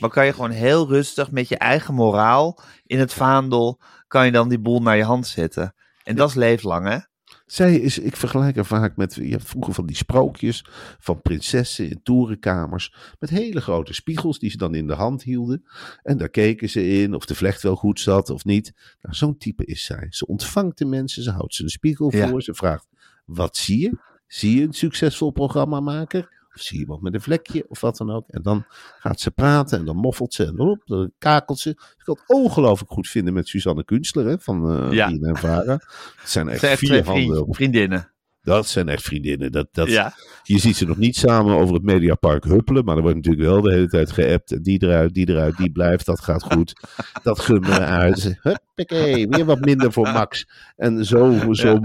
Maar 0.00 0.11
kan 0.11 0.26
je 0.26 0.32
gewoon 0.32 0.50
heel 0.50 0.88
rustig 0.88 1.31
met 1.31 1.49
je 1.49 1.56
eigen 1.58 1.94
moraal 1.94 2.61
in 2.87 2.99
het 2.99 3.12
vaandel, 3.12 3.81
kan 4.06 4.25
je 4.25 4.32
dan 4.32 4.49
die 4.49 4.58
boel 4.58 4.82
naar 4.82 4.96
je 4.96 5.02
hand 5.05 5.26
zetten. 5.26 5.75
En 6.05 6.17
dat 6.17 6.29
is 6.29 6.34
leeflang, 6.34 6.88
hè? 6.88 6.99
Zij 7.46 7.76
is, 7.76 7.98
ik 7.98 8.16
vergelijk 8.16 8.54
haar 8.56 8.66
vaak 8.66 8.96
met, 8.96 9.14
je 9.14 9.31
hebt 9.31 9.48
vroeger 9.48 9.74
van 9.74 9.86
die 9.86 9.96
sprookjes 9.96 10.65
van 10.98 11.22
prinsessen 11.22 11.91
in 11.91 12.00
torenkamers. 12.03 12.94
Met 13.19 13.31
hele 13.31 13.60
grote 13.60 13.94
spiegels 13.94 14.38
die 14.38 14.50
ze 14.50 14.56
dan 14.56 14.74
in 14.74 14.86
de 14.86 14.94
hand 14.94 15.22
hielden. 15.22 15.65
En 16.03 16.19
daar 16.19 16.29
keken 16.29 16.69
ze 16.69 16.88
in 16.88 17.15
of 17.15 17.24
de 17.26 17.34
vlecht 17.34 17.62
wel 17.62 17.76
goed 17.76 18.00
zat 18.00 18.31
of 18.31 18.44
niet. 18.44 18.72
Nou, 19.03 19.15
zo'n 19.15 19.38
type 19.38 19.65
is 19.65 19.84
zij. 19.84 20.06
Ze 20.10 20.26
ontvangt 20.26 20.79
de 20.79 20.84
mensen, 20.84 21.22
ze 21.22 21.31
houdt 21.31 21.55
ze 21.55 21.62
een 21.62 21.69
spiegel 21.70 22.17
Ja. 22.17 22.29
voor. 22.29 22.43
Ze 22.43 22.55
vraagt, 22.55 22.86
wat 23.24 23.56
zie 23.56 23.79
je? 23.81 23.98
Zie 24.26 24.56
je 24.56 24.67
een 24.67 24.72
succesvol 24.72 25.31
programmamaker? 25.31 26.35
Of 26.56 26.63
zie 26.63 26.77
je 26.77 26.82
iemand 26.82 27.03
met 27.03 27.15
een 27.15 27.20
vlekje 27.20 27.65
of 27.69 27.81
wat 27.81 27.96
dan 27.96 28.10
ook? 28.10 28.29
En 28.29 28.43
dan 28.43 28.65
gaat 28.98 29.20
ze 29.20 29.31
praten 29.31 29.79
en 29.79 29.84
dan 29.84 29.96
moffelt 29.96 30.34
ze 30.34 30.44
en 30.44 30.81
dan, 30.84 31.13
kakelt 31.19 31.58
ze. 31.58 31.70
Ik 31.70 32.03
kan 32.05 32.19
het 32.20 32.36
ongelooflijk 32.36 32.93
goed 32.93 33.08
vinden 33.08 33.34
met 33.34 33.48
Suzanne 33.48 33.84
Kunstler 33.84 34.27
hè, 34.27 34.39
van 34.39 34.84
uh, 34.86 34.93
Ja. 34.93 35.08
en 35.08 35.36
Vara. 35.36 35.72
Het 35.72 36.31
zijn 36.31 36.48
echt 36.48 36.60
zijn 36.60 36.79
vier 36.79 37.05
handen 37.05 37.46
vriendinnen. 37.55 38.13
dat 38.43 38.67
zijn 38.69 38.89
echt 38.89 39.03
vriendinnen. 39.03 39.53
Dat, 39.53 39.69
dat, 39.72 39.89
Ja. 39.89 40.15
Je 40.43 40.58
ziet 40.58 40.77
ze 40.77 40.86
nog 40.86 40.96
niet 40.96 41.17
samen 41.17 41.55
over 41.56 41.75
het 41.75 41.82
Mediapark 41.82 42.44
huppelen. 42.44 42.84
Maar 42.84 42.96
er 42.96 43.03
wordt 43.03 43.17
natuurlijk 43.17 43.48
wel 43.48 43.60
de 43.60 43.72
hele 43.72 43.89
tijd 43.89 44.13
geappt. 44.13 44.65
Die 44.65 44.82
eruit, 44.82 45.15
die 45.15 45.29
eruit, 45.29 45.56
die 45.56 45.70
blijft. 45.72 46.06
Dat 46.06 46.20
gaat 46.20 46.43
goed. 46.43 46.81
Dat 47.22 47.41
gummeren 47.41 47.86
uit. 47.86 48.39
Huppakee, 48.43 49.29
weer 49.29 49.44
wat 49.44 49.60
minder 49.60 49.93
voor 49.93 50.13
Max. 50.13 50.48
En 50.77 51.05
zo, 51.05 51.53
zo 51.53 51.79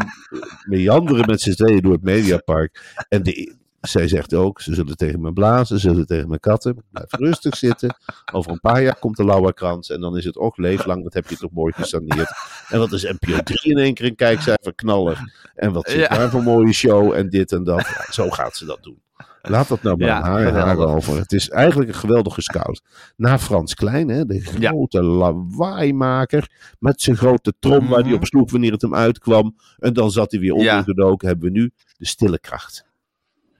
meanderen 0.65 1.25
met 1.25 1.41
z'n 1.41 1.53
tweeën 1.53 1.81
door 1.81 1.93
het 1.93 2.03
Mediapark. 2.03 3.03
En 3.09 3.23
de, 3.23 3.59
zij 3.81 4.07
zegt 4.07 4.33
ook, 4.33 4.61
ze 4.61 4.73
zullen 4.73 4.97
tegen 4.97 5.21
me 5.21 5.33
blazen, 5.33 5.79
ze 5.79 5.89
zullen 5.89 6.05
tegen 6.05 6.27
mijn 6.27 6.39
katten. 6.39 6.83
Blijf 6.91 7.11
rustig 7.13 7.57
zitten. 7.57 7.95
Over 8.33 8.51
een 8.51 8.59
paar 8.59 8.81
jaar 8.81 8.99
komt 8.99 9.17
de 9.17 9.25
lauwerkrans. 9.25 9.89
En 9.89 10.01
dan 10.01 10.17
is 10.17 10.25
het 10.25 10.37
ook 10.37 10.57
leeflang. 10.57 11.03
Dat 11.03 11.13
heb 11.13 11.27
je 11.29 11.35
toch 11.37 11.51
mooi 11.51 11.73
gesaneerd. 11.73 12.31
En 12.69 12.79
wat 12.79 12.91
is 12.91 13.03
NPO 13.03 13.37
3 13.43 13.71
in 13.71 13.77
één 13.77 13.93
keer 13.93 14.05
een 14.05 14.15
kijkcijfer 14.15 14.75
knaller. 14.75 15.19
En 15.55 15.71
wat 15.71 15.89
zit 15.89 15.99
Ja. 15.99 16.07
daar 16.07 16.29
voor 16.29 16.39
een 16.39 16.45
mooie 16.45 16.73
show 16.73 17.13
en 17.13 17.29
dit 17.29 17.51
en 17.51 17.63
dat. 17.63 17.79
Ja, 17.87 18.11
zo 18.11 18.29
gaat 18.29 18.55
ze 18.55 18.65
dat 18.65 18.83
doen. 18.83 19.01
Laat 19.41 19.67
dat 19.67 19.81
nou 19.83 19.97
maar 19.97 20.07
Ja, 20.07 20.21
haar, 20.21 20.43
haar 20.53 20.67
geweldig. 20.69 20.95
over. 20.95 21.17
Het 21.17 21.31
is 21.31 21.49
eigenlijk 21.49 21.89
een 21.89 21.95
geweldige 21.99 22.41
scout. 22.41 22.81
Na 23.15 23.39
Frans 23.39 23.73
Klein, 23.73 24.09
hè, 24.09 24.25
de 24.25 24.39
grote 24.41 25.03
lawaaimaker. 25.03 26.49
Met 26.79 27.01
zijn 27.01 27.17
grote 27.17 27.53
trom 27.59 27.87
waar 27.87 27.99
hij 27.99 28.07
Mhm. 28.07 28.13
op 28.17 28.25
sloeg 28.25 28.51
wanneer 28.51 28.71
het 28.71 28.81
hem 28.81 28.95
uitkwam. 28.95 29.55
En 29.77 29.93
dan 29.93 30.11
zat 30.11 30.31
hij 30.31 30.39
weer 30.39 30.53
ondergedoken. 30.53 31.27
Hebben 31.27 31.51
we 31.51 31.59
nu 31.59 31.71
de 31.97 32.05
stille 32.05 32.39
kracht. 32.39 32.85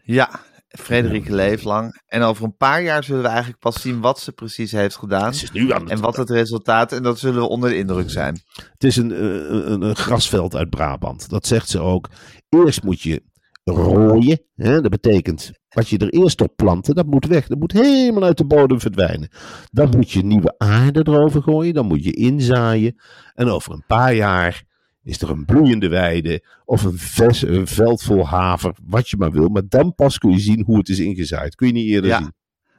Ja, 0.03 0.29
Frederike 0.67 1.35
leeft 1.35 1.63
lang. 1.63 2.01
En 2.07 2.21
over 2.21 2.43
een 2.43 2.57
paar 2.57 2.81
jaar 2.81 3.03
zullen 3.03 3.21
we 3.21 3.27
eigenlijk 3.27 3.59
pas 3.59 3.81
zien 3.81 4.01
wat 4.01 4.19
ze 4.19 4.31
precies 4.31 4.71
heeft 4.71 4.95
gedaan. 4.95 5.33
Ze 5.33 5.43
is 5.43 5.51
nu 5.51 5.71
aan 5.71 5.81
het 5.81 5.91
En 5.91 6.01
wat 6.01 6.15
het 6.15 6.29
resultaat, 6.29 6.91
en 6.91 7.03
dat 7.03 7.19
zullen 7.19 7.41
we 7.41 7.47
onder 7.47 7.69
de 7.69 7.77
indruk 7.77 8.09
zijn. 8.09 8.41
Het 8.53 8.83
is 8.83 8.95
een, 8.95 9.11
eh, 9.11 9.19
een, 9.19 9.81
een 9.81 9.95
grasveld 9.95 10.55
uit 10.55 10.69
Brabant. 10.69 11.29
Dat 11.29 11.47
zegt 11.47 11.69
ze 11.69 11.79
ook. 11.79 12.09
Eerst 12.49 12.83
moet 12.83 13.01
je 13.01 13.23
rooien. 13.63 14.41
Hè? 14.55 14.81
Dat 14.81 14.91
betekent 14.91 15.51
wat 15.69 15.89
je 15.89 15.97
er 15.97 16.09
eerst 16.09 16.41
op 16.41 16.55
planten, 16.55 16.95
dat 16.95 17.05
moet 17.05 17.25
weg. 17.25 17.47
Dat 17.47 17.59
moet 17.59 17.71
helemaal 17.71 18.23
uit 18.23 18.37
de 18.37 18.45
bodem 18.45 18.79
verdwijnen. 18.79 19.29
Dan 19.71 19.89
moet 19.89 20.11
je 20.11 20.23
nieuwe 20.23 20.55
aarde 20.57 20.99
erover 21.03 21.41
gooien. 21.41 21.73
Dan 21.73 21.85
moet 21.85 22.03
je 22.03 22.13
inzaaien. 22.13 23.01
En 23.33 23.47
over 23.47 23.73
een 23.73 23.83
paar 23.87 24.13
jaar 24.13 24.63
is 25.03 25.21
er 25.21 25.29
een 25.29 25.45
bloeiende 25.45 25.87
weide 25.87 26.45
of 26.65 26.83
een, 26.83 26.97
ves, 26.97 27.41
een 27.41 27.67
veld 27.67 28.03
vol 28.03 28.27
haver. 28.27 28.75
Wat 28.83 29.09
je 29.09 29.17
maar 29.17 29.31
wil. 29.31 29.47
Maar 29.49 29.67
dan 29.67 29.95
pas 29.95 30.17
kun 30.17 30.31
je 30.31 30.39
zien 30.39 30.63
hoe 30.65 30.77
het 30.77 30.89
is 30.89 30.99
ingezaaid. 30.99 31.55
Kun 31.55 31.67
je 31.67 31.73
niet 31.73 31.87
eerder 31.89 32.09
Ja. 32.09 32.17
zien. 32.17 32.33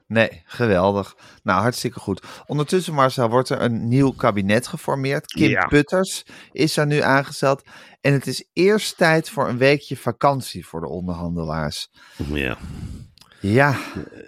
Nee, 0.06 0.42
geweldig. 0.44 1.16
Nou, 1.42 1.60
hartstikke 1.60 2.00
goed. 2.00 2.22
Ondertussen, 2.46 2.94
Marcel, 2.94 3.28
wordt 3.28 3.48
er 3.48 3.60
een 3.60 3.88
nieuw 3.88 4.10
kabinet 4.10 4.66
geformeerd. 4.66 5.26
Kim 5.26 5.48
Ja. 5.48 5.66
Putters 5.66 6.24
is 6.52 6.74
daar 6.74 6.86
nu 6.86 7.00
aangesteld. 7.00 7.62
En 8.00 8.12
het 8.12 8.26
is 8.26 8.48
eerst 8.52 8.96
tijd 8.96 9.28
voor 9.30 9.48
een 9.48 9.58
weekje 9.58 9.96
vakantie 9.96 10.66
voor 10.66 10.80
de 10.80 10.88
onderhandelaars. 10.88 11.90
Ja. 12.32 12.58
Ja, 13.40 13.76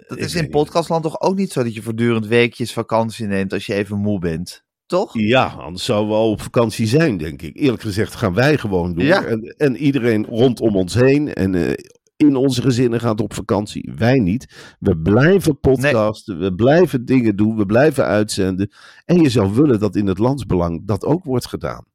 dat 0.07 0.17
ik 0.17 0.23
is 0.23 0.35
in 0.35 0.49
podcastland 0.49 1.03
toch 1.03 1.21
ook 1.21 1.35
niet 1.35 1.51
zo 1.51 1.63
dat 1.63 1.73
je 1.73 1.81
voortdurend 1.81 2.27
weekjes 2.27 2.73
vakantie 2.73 3.25
neemt 3.25 3.53
als 3.53 3.65
je 3.65 3.73
even 3.73 3.97
moe 3.97 4.19
bent. 4.19 4.63
Toch? 4.85 5.13
Ja, 5.13 5.45
anders 5.45 5.85
zouden 5.85 6.09
we 6.09 6.15
al 6.15 6.29
op 6.29 6.41
vakantie 6.41 6.87
zijn, 6.87 7.17
denk 7.17 7.41
ik. 7.41 7.57
Eerlijk 7.57 7.81
gezegd 7.81 8.15
gaan 8.15 8.33
wij 8.33 8.57
gewoon 8.57 8.93
door. 8.93 9.03
Ja. 9.03 9.23
En, 9.23 9.55
en 9.57 9.77
iedereen 9.77 10.25
rondom 10.25 10.75
ons 10.75 10.93
heen 10.93 11.33
en 11.33 11.55
eh, 11.55 11.73
in 12.15 12.35
onze 12.35 12.61
gezinnen 12.61 12.99
gaat 12.99 13.21
op 13.21 13.33
vakantie. 13.33 13.91
Wij 13.95 14.19
niet. 14.19 14.75
We 14.79 14.97
blijven 14.97 15.59
podcasten, 15.59 16.39
we 16.39 16.53
blijven 16.53 17.05
dingen 17.05 17.35
doen, 17.35 17.57
we 17.57 17.65
blijven 17.65 18.05
uitzenden. 18.05 18.71
En 19.05 19.21
je 19.21 19.29
zou 19.29 19.53
willen 19.53 19.79
dat 19.79 19.95
in 19.95 20.07
het 20.07 20.17
landsbelang 20.17 20.81
dat 20.85 21.05
ook 21.05 21.23
wordt 21.23 21.47
gedaan. 21.47 21.85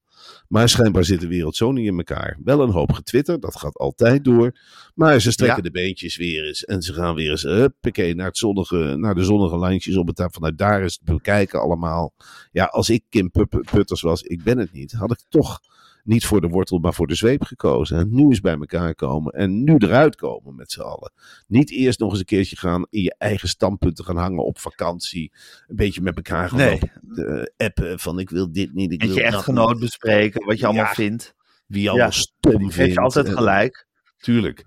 Maar 0.50 0.68
schijnbaar 0.68 1.04
zit 1.04 1.20
de 1.20 1.26
wereld 1.28 1.56
zo 1.56 1.72
niet 1.72 1.86
in 1.86 1.96
elkaar. 1.96 2.38
Wel 2.44 2.60
een 2.62 2.70
hoop 2.70 2.92
getwitter, 2.92 3.40
dat 3.40 3.56
gaat 3.56 3.76
altijd 3.76 4.24
door. 4.24 4.58
Maar 4.94 5.20
ze 5.20 5.30
strekken 5.30 5.56
Ja. 5.56 5.62
de 5.62 5.70
beentjes 5.70 6.16
weer 6.16 6.46
eens. 6.46 6.64
En 6.64 6.82
ze 6.82 6.92
gaan 6.92 7.14
weer 7.14 7.30
eens 7.30 7.42
huppakee, 7.42 8.14
naar, 8.14 8.26
het 8.26 8.38
zonnige, 8.38 8.94
naar 8.98 9.14
de 9.14 9.24
zonnige 9.24 9.58
lijntjes 9.58 9.96
op 9.96 10.06
het 10.06 10.26
Vanuit 10.32 10.58
daar 10.58 10.82
is 10.82 10.98
het 11.02 11.14
bekijken 11.14 11.60
allemaal. 11.60 12.12
Ja, 12.52 12.64
als 12.64 12.90
ik 12.90 13.04
Kim 13.08 13.30
Put- 13.30 13.70
Putters 13.70 14.00
was, 14.00 14.22
ik 14.22 14.42
ben 14.42 14.58
het 14.58 14.72
niet, 14.72 14.92
had 14.92 15.10
ik 15.10 15.20
toch 15.28 15.60
niet 16.04 16.24
voor 16.26 16.40
de 16.40 16.48
wortel, 16.48 16.78
maar 16.78 16.94
voor 16.94 17.06
de 17.06 17.14
zweep 17.14 17.42
gekozen. 17.42 17.98
En 17.98 18.08
nu 18.14 18.22
eens 18.22 18.40
bij 18.40 18.54
elkaar 18.54 18.94
komen 18.94 19.32
en 19.32 19.64
nu 19.64 19.74
eruit 19.76 20.16
komen 20.16 20.54
met 20.54 20.72
z'n 20.72 20.80
allen. 20.80 21.12
Niet 21.46 21.70
eerst 21.70 21.98
nog 21.98 22.10
eens 22.10 22.18
een 22.18 22.24
keertje 22.24 22.56
gaan 22.56 22.86
in 22.90 23.02
je 23.02 23.14
eigen 23.18 23.48
standpunten 23.48 24.04
gaan 24.04 24.16
hangen 24.16 24.44
op 24.44 24.58
vakantie. 24.58 25.32
Een 25.68 25.76
beetje 25.76 26.00
met 26.02 26.16
elkaar 26.16 26.48
gaan 26.48 26.58
Nee. 26.58 26.70
lopen, 26.70 27.46
eh, 27.56 27.66
appen 27.66 27.98
van 27.98 28.18
ik 28.18 28.30
wil 28.30 28.52
dit 28.52 28.74
niet, 28.74 28.92
ik 28.92 28.98
Met 28.98 29.08
wil 29.08 29.16
je 29.16 29.22
echtgenoot 29.22 29.70
niet. 29.72 29.80
bespreken, 29.80 30.46
wat 30.46 30.58
je 30.58 30.66
allemaal 30.66 30.84
Ja. 30.84 30.94
vindt. 30.94 31.34
Wie 31.66 31.88
allemaal 31.88 32.06
Ja. 32.06 32.12
stom 32.12 32.52
vindt. 32.60 32.74
Heeft 32.74 32.92
je 32.94 33.00
altijd 33.00 33.26
En- 33.26 33.32
gelijk. 33.32 33.86
Tuurlijk. 34.18 34.64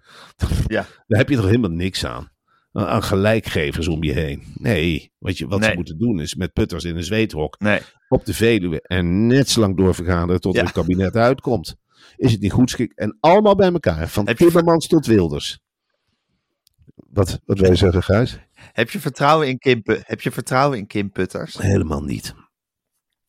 Ja. 0.67 0.85
Daar 1.07 1.19
heb 1.19 1.29
je 1.29 1.35
toch 1.35 1.45
helemaal 1.45 1.69
niks 1.69 2.05
aan. 2.05 2.31
Aan 2.73 3.03
gelijkgevers 3.03 3.87
om 3.87 4.03
je 4.03 4.11
heen. 4.11 4.43
Nee, 4.55 5.11
wat, 5.17 5.37
je, 5.37 5.47
wat 5.47 5.63
ze 5.63 5.71
moeten 5.75 5.97
doen 5.97 6.19
is 6.21 6.35
met 6.35 6.53
putters 6.53 6.83
in 6.83 6.95
een 6.97 7.03
zweethok 7.03 7.59
Nee. 7.59 7.79
op 8.09 8.25
de 8.25 8.33
Veluwe 8.33 8.81
en 8.81 9.27
net 9.27 9.49
zo 9.49 9.59
lang 9.59 9.77
doorvergaderen 9.77 10.41
tot 10.41 10.55
Ja. 10.55 10.61
een 10.61 10.71
kabinet 10.71 11.15
uitkomt. 11.15 11.75
Is 12.15 12.31
het 12.31 12.41
niet 12.41 12.51
goed 12.51 12.69
schik? 12.69 12.91
En 12.95 13.17
allemaal 13.19 13.55
bij 13.55 13.71
elkaar. 13.71 14.07
Van 14.09 14.27
Heb 14.27 14.37
je 14.39 14.45
Timmermans 14.45 14.87
tot 14.87 15.05
Wilders. 15.05 15.59
Wat, 16.95 17.39
wat 17.45 17.59
wil 17.59 17.69
je 17.69 17.75
zeggen, 17.75 18.03
Gijs? 18.03 18.37
Heb 18.53 18.89
je 18.89 18.99
vertrouwen 18.99 19.47
in 19.47 19.57
Kim, 19.57 19.81
heb 19.85 20.21
je 20.21 20.31
vertrouwen 20.31 20.77
in 20.77 20.87
Kim 20.87 21.11
Putters? 21.11 21.57
Helemaal 21.57 22.03
niet. 22.03 22.33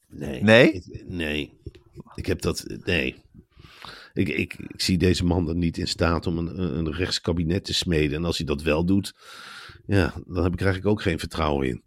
Nee. 0.09 0.43
Nee? 0.43 0.73
Ik- 0.73 1.05
nee. 1.07 1.59
Ik 2.15 2.27
heb 2.27 2.41
dat. 2.41 2.65
Nee. 2.85 3.23
Ik, 4.15 4.29
ik, 4.29 4.55
ik 4.55 4.81
zie 4.81 4.99
deze 4.99 5.25
man 5.25 5.49
er 5.49 5.55
niet 5.55 5.79
in 5.79 5.89
staat 5.89 6.27
om 6.27 6.39
een, 6.39 6.59
een 6.59 6.93
rechtskabinet 6.93 7.65
te 7.65 7.75
smeden. 7.75 8.17
En 8.17 8.25
als 8.25 8.37
hij 8.37 8.47
dat 8.47 8.63
wel 8.63 8.85
doet, 8.85 9.15
ja, 9.87 10.15
dan 10.27 10.45
heb 10.45 10.53
ik 10.53 10.61
eigenlijk 10.61 10.91
ook 10.91 11.03
geen 11.03 11.19
vertrouwen 11.19 11.69
in. 11.69 11.83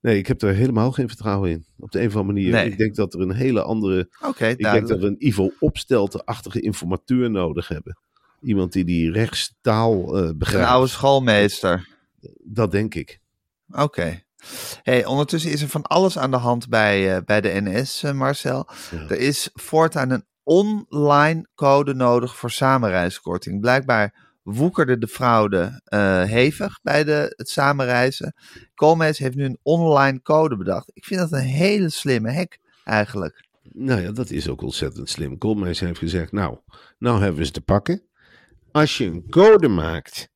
Nee, 0.00 0.18
ik 0.18 0.26
heb 0.26 0.42
er 0.42 0.54
helemaal 0.54 0.92
geen 0.92 1.08
vertrouwen 1.08 1.50
in. 1.50 1.66
Op 1.78 1.90
de 1.90 2.00
een 2.00 2.06
of 2.06 2.16
andere 2.16 2.32
manier. 2.34 2.52
Nee. 2.52 2.70
Ik 2.70 2.78
denk 2.78 2.94
dat 2.94 3.14
er 3.14 3.20
een 3.20 3.32
hele 3.32 3.62
andere. 3.62 4.10
Ik 4.38 4.58
denk 4.58 4.88
dat 4.88 5.00
we 5.00 5.06
een 5.06 5.26
Ivo 5.26 5.52
Opstelten-achtige 5.60 6.60
informateur 6.60 7.30
nodig 7.30 7.68
hebben. 7.68 7.98
Iemand 8.40 8.72
die 8.72 8.84
die 8.84 9.10
rechtstaal 9.12 10.16
Een 10.16 10.38
begrijpt. 10.38 10.68
oude 10.68 10.88
schoolmeester. 10.88 11.88
Dat 12.44 12.70
denk 12.70 12.94
ik. 12.94 13.20
Oké. 13.70 14.22
Hey, 14.82 15.04
ondertussen 15.04 15.50
is 15.50 15.62
er 15.62 15.68
van 15.68 15.82
alles 15.82 16.18
aan 16.18 16.30
de 16.30 16.36
hand 16.36 16.68
bij, 16.68 17.16
eh, 17.16 17.22
bij 17.24 17.40
de 17.40 17.60
NS, 17.60 18.02
eh, 18.02 18.12
Marcel. 18.12 18.68
Ja. 18.90 18.98
Er 19.08 19.18
is 19.18 19.50
voortaan 19.52 20.10
een 20.10 20.24
online 20.48 21.46
code 21.54 21.94
nodig 21.94 22.36
voor 22.36 22.50
samenreiskorting. 22.50 23.60
Blijkbaar 23.60 24.28
woekerde 24.42 24.98
de 24.98 25.08
fraude 25.08 25.80
eh, 25.84 26.22
hevig 26.22 26.80
bij 26.82 27.04
de, 27.04 27.34
het 27.36 27.48
samenreizen. 27.48 28.34
Koolmees 28.74 29.18
heeft 29.18 29.36
nu 29.36 29.44
een 29.44 29.58
online 29.62 30.22
code 30.22 30.56
bedacht. 30.56 30.90
Ik 30.94 31.04
vind 31.04 31.20
dat 31.20 31.32
een 31.32 31.46
hele 31.46 31.88
slimme 31.88 32.32
hack 32.32 32.58
eigenlijk. 32.84 33.46
Nou 33.72 34.00
ja, 34.00 34.12
dat 34.12 34.30
is 34.30 34.48
ook 34.48 34.62
ontzettend 34.62 35.08
slim. 35.08 35.38
Koolmees 35.38 35.80
heeft 35.80 35.98
gezegd, 35.98 36.32
nou, 36.32 36.58
nou 36.98 37.20
hebben 37.20 37.38
we 37.38 37.46
ze 37.46 37.52
te 37.52 37.60
pakken. 37.60 38.02
Als 38.72 38.98
je 38.98 39.04
een 39.04 39.28
code 39.30 39.68
maakt, 39.68 40.28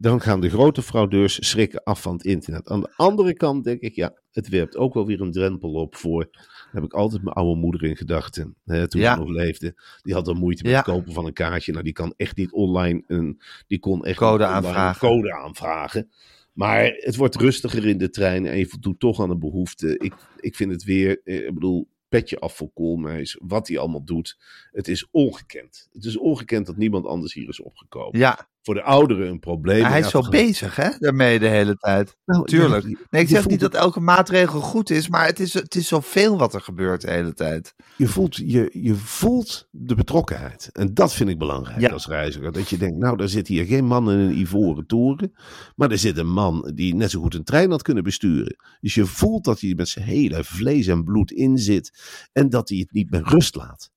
dan 0.00 0.20
gaan 0.20 0.40
de 0.40 0.50
grote 0.50 0.82
fraudeurs 0.82 1.48
schrikken 1.48 1.82
af 1.82 2.02
van 2.02 2.12
het 2.12 2.24
internet. 2.24 2.68
Aan 2.68 2.80
de 2.80 2.92
andere 2.96 3.34
kant 3.34 3.64
denk 3.64 3.80
ik, 3.80 3.94
ja, 3.94 4.14
het 4.30 4.48
werpt 4.48 4.76
ook 4.76 4.94
wel 4.94 5.06
weer 5.06 5.20
een 5.20 5.32
drempel 5.32 5.72
op 5.72 5.94
voor... 5.96 6.28
Daar 6.32 6.82
heb 6.82 6.84
ik 6.84 6.92
altijd 6.92 7.22
mijn 7.22 7.34
oude 7.36 7.60
moeder 7.60 7.84
in 7.84 7.96
gedachten, 7.96 8.56
hè, 8.64 8.88
toen 8.88 9.00
Ja. 9.00 9.14
ze 9.14 9.20
nog 9.20 9.28
leefde. 9.28 9.74
Die 10.02 10.14
had 10.14 10.24
dan 10.24 10.36
moeite 10.36 10.62
met 10.62 10.72
Ja. 10.72 10.76
het 10.78 10.86
kopen 10.86 11.12
van 11.12 11.26
een 11.26 11.32
kaartje. 11.32 11.72
Nou, 11.72 11.84
die 11.84 11.92
kan 11.92 12.14
echt 12.16 12.36
niet 12.36 12.52
online 12.52 13.02
een... 13.06 13.40
Die 13.66 13.78
kon 13.78 14.04
echt 14.04 14.18
Code 14.18 14.44
aanvragen. 14.44 15.08
Een 15.08 15.14
code 15.14 15.32
aanvragen. 15.34 16.10
Maar 16.52 16.84
het 16.84 17.16
wordt 17.16 17.36
rustiger 17.36 17.86
in 17.86 17.98
de 17.98 18.10
trein 18.10 18.46
en 18.46 18.58
je 18.58 18.66
voldoet 18.66 19.00
toch 19.00 19.20
aan 19.20 19.30
een 19.30 19.38
behoefte. 19.38 19.98
Ik, 19.98 20.14
ik 20.36 20.56
vind 20.56 20.70
het 20.72 20.84
weer, 20.84 21.20
eh, 21.24 21.46
ik 21.46 21.54
bedoel, 21.54 21.88
petje 22.08 22.38
af 22.38 22.56
voor 22.56 22.70
Koolmees. 22.72 23.38
Wat 23.42 23.68
hij 23.68 23.78
allemaal 23.78 24.04
doet. 24.04 24.38
Het 24.72 24.88
is 24.88 25.08
ongekend. 25.10 25.88
Het 25.92 26.04
is 26.04 26.16
ongekend 26.18 26.66
dat 26.66 26.76
niemand 26.76 27.06
anders 27.06 27.34
hier 27.34 27.48
is 27.48 27.60
opgekomen. 27.60 28.18
Ja, 28.18 28.48
Voor 28.62 28.74
de 28.74 28.82
ouderen 28.82 29.28
een 29.28 29.38
probleem. 29.38 29.84
hij 29.84 30.00
is 30.00 30.10
zo 30.10 30.20
bezig 30.28 30.76
hè, 30.76 30.88
daarmee 30.98 31.38
de 31.38 31.46
hele 31.48 31.74
tijd. 31.74 32.16
Nou, 32.24 32.46
Tuurlijk. 32.46 32.88
ja, 32.88 32.96
Nee, 33.10 33.22
ik 33.22 33.28
zeg 33.28 33.38
voelt 33.38 33.50
niet 33.50 33.60
dat 33.60 33.74
elke 33.74 34.00
maatregel 34.00 34.60
goed 34.60 34.90
is, 34.90 35.08
maar 35.08 35.26
het 35.26 35.40
is, 35.40 35.54
het 35.54 35.74
is 35.74 35.88
zoveel 35.88 36.38
wat 36.38 36.54
er 36.54 36.60
gebeurt 36.60 37.00
de 37.00 37.10
hele 37.10 37.34
tijd. 37.34 37.74
je 37.96 38.06
voelt, 38.08 38.36
je, 38.36 38.70
je 38.72 38.94
voelt 38.94 39.68
de 39.70 39.94
betrokkenheid. 39.94 40.68
En 40.72 40.94
dat 40.94 41.12
vind 41.12 41.30
ik 41.30 41.38
belangrijk 41.38 41.80
Ja. 41.80 41.88
als 41.90 42.06
reiziger. 42.06 42.52
Dat 42.52 42.68
je 42.68 42.76
denkt, 42.78 42.96
nou, 42.98 43.16
daar 43.16 43.28
zit 43.28 43.48
hier 43.48 43.64
geen 43.64 43.84
man 43.84 44.10
in 44.10 44.18
een 44.18 44.38
ivoren 44.38 44.86
toren. 44.86 45.32
Maar 45.76 45.90
er 45.90 45.98
zit 45.98 46.16
een 46.16 46.32
man 46.32 46.70
die 46.74 46.94
net 46.94 47.10
zo 47.10 47.20
goed 47.20 47.34
een 47.34 47.44
trein 47.44 47.70
had 47.70 47.82
kunnen 47.82 48.04
besturen. 48.04 48.56
Dus 48.80 48.94
je 48.94 49.06
voelt 49.06 49.44
dat 49.44 49.60
hij 49.60 49.74
met 49.76 49.88
zijn 49.88 50.04
hele 50.04 50.44
vlees 50.44 50.86
en 50.86 51.04
bloed 51.04 51.30
in 51.30 51.58
zit. 51.58 51.98
En 52.32 52.48
dat 52.50 52.68
hij 52.68 52.78
het 52.78 52.92
niet 52.92 53.10
met 53.10 53.26
rust 53.26 53.54
laat. 53.54 53.90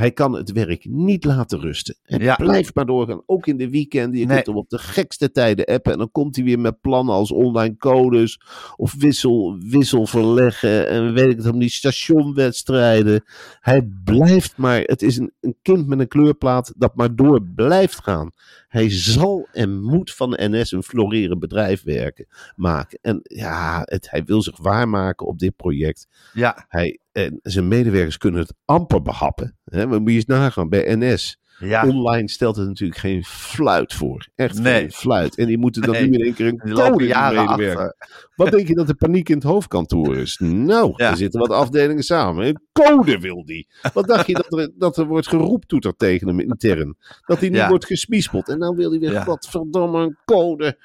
Hij 0.00 0.10
kan 0.12 0.32
het 0.32 0.52
werk 0.52 0.84
niet 0.88 1.24
laten 1.24 1.60
rusten. 1.60 1.96
Ja. 2.04 2.36
blijft 2.36 2.74
maar 2.74 2.86
doorgaan. 2.86 3.22
Ook 3.26 3.46
in 3.46 3.56
de 3.56 3.70
weekenden. 3.70 4.18
Je 4.20 4.26
Nee. 4.26 4.34
kunt 4.34 4.46
hem 4.46 4.56
op 4.56 4.68
de 4.68 4.78
gekste 4.78 5.30
tijden 5.30 5.64
appen. 5.64 5.92
En 5.92 5.98
dan 5.98 6.10
komt 6.10 6.36
hij 6.36 6.44
weer 6.44 6.58
met 6.58 6.80
plannen 6.80 7.14
als 7.14 7.32
online 7.32 7.76
codes. 7.76 8.40
Of 8.76 8.94
wissel, 8.98 9.56
wissel 9.58 10.06
verleggen. 10.06 10.88
En 10.88 11.12
weet 11.12 11.30
ik 11.30 11.36
het 11.36 11.52
om 11.52 11.58
die 11.58 11.68
stationwedstrijden. 11.70 13.24
Hij 13.60 13.88
blijft 14.04 14.56
maar. 14.56 14.80
Het 14.80 15.02
is 15.02 15.16
een, 15.18 15.32
een 15.40 15.56
kind 15.62 15.86
met 15.86 16.00
een 16.00 16.08
kleurplaat 16.08 16.72
dat 16.76 16.94
maar 16.94 17.14
door 17.14 17.42
blijft 17.54 18.02
gaan. 18.02 18.30
Hij 18.70 18.90
zal 18.90 19.48
en 19.52 19.82
moet 19.82 20.14
van 20.14 20.30
de 20.30 20.48
NS 20.48 20.72
een 20.72 20.82
florerend 20.82 21.40
bedrijf 21.40 21.82
werken, 21.82 22.26
maken. 22.56 22.98
En 23.02 23.20
ja, 23.22 23.82
het, 23.84 24.10
hij 24.10 24.24
wil 24.24 24.42
zich 24.42 24.56
waarmaken 24.56 25.26
op 25.26 25.38
dit 25.38 25.56
project. 25.56 26.06
Ja, 26.32 26.64
Hij, 26.68 26.98
en 27.12 27.40
zijn 27.42 27.68
medewerkers 27.68 28.18
kunnen 28.18 28.40
het 28.40 28.54
amper 28.64 29.02
behappen. 29.02 29.58
Hè, 29.64 29.86
maar 29.86 30.00
moet 30.00 30.10
je 30.10 30.16
eens 30.16 30.24
nagaan 30.24 30.68
bij 30.68 30.94
NS. 30.96 31.39
Ja. 31.60 31.86
Online 31.86 32.28
stelt 32.28 32.56
het 32.56 32.66
natuurlijk 32.66 33.00
geen 33.00 33.24
fluit 33.24 33.94
voor. 33.94 34.26
Echt 34.34 34.58
Nee. 34.58 34.80
geen 34.80 34.90
fluit. 34.92 35.36
En 35.36 35.46
die 35.46 35.58
moeten 35.58 35.82
dan 35.82 35.90
Nee. 35.92 36.08
nu 36.08 36.16
in 36.18 36.24
één 36.24 36.34
keer 36.34 36.46
een 36.46 36.58
code 36.72 37.04
medewerken. 37.04 37.94
Wat 38.36 38.50
denk 38.50 38.68
je 38.68 38.74
dat 38.74 38.86
de 38.86 38.94
paniek 38.94 39.28
in 39.28 39.34
het 39.34 39.44
hoofdkantoor 39.44 40.16
is? 40.16 40.38
Nou, 40.42 40.92
Ja. 40.96 41.10
er 41.10 41.16
zitten 41.16 41.40
wat 41.40 41.50
afdelingen 41.50 42.02
samen. 42.02 42.46
Een 42.46 42.60
code 42.72 43.18
wil 43.18 43.44
die. 43.44 43.68
Wat 43.92 44.06
dacht 44.06 44.26
je 44.26 44.34
dat 44.34 44.58
er, 44.58 44.70
dat 44.78 44.96
er 44.96 45.06
wordt 45.06 45.28
geroeptoeterd 45.28 45.98
tegen 45.98 46.28
hem 46.28 46.40
intern? 46.40 46.96
Dat 47.26 47.40
hij 47.40 47.48
nu 47.48 47.56
Ja. 47.56 47.68
wordt 47.68 47.86
gespiespeld. 47.86 48.48
En 48.48 48.58
dan 48.58 48.76
wil 48.76 48.90
hij 48.90 48.98
weer, 48.98 49.12
Ja. 49.12 49.22
godverdomme, 49.24 50.02
een 50.02 50.16
code. 50.24 50.78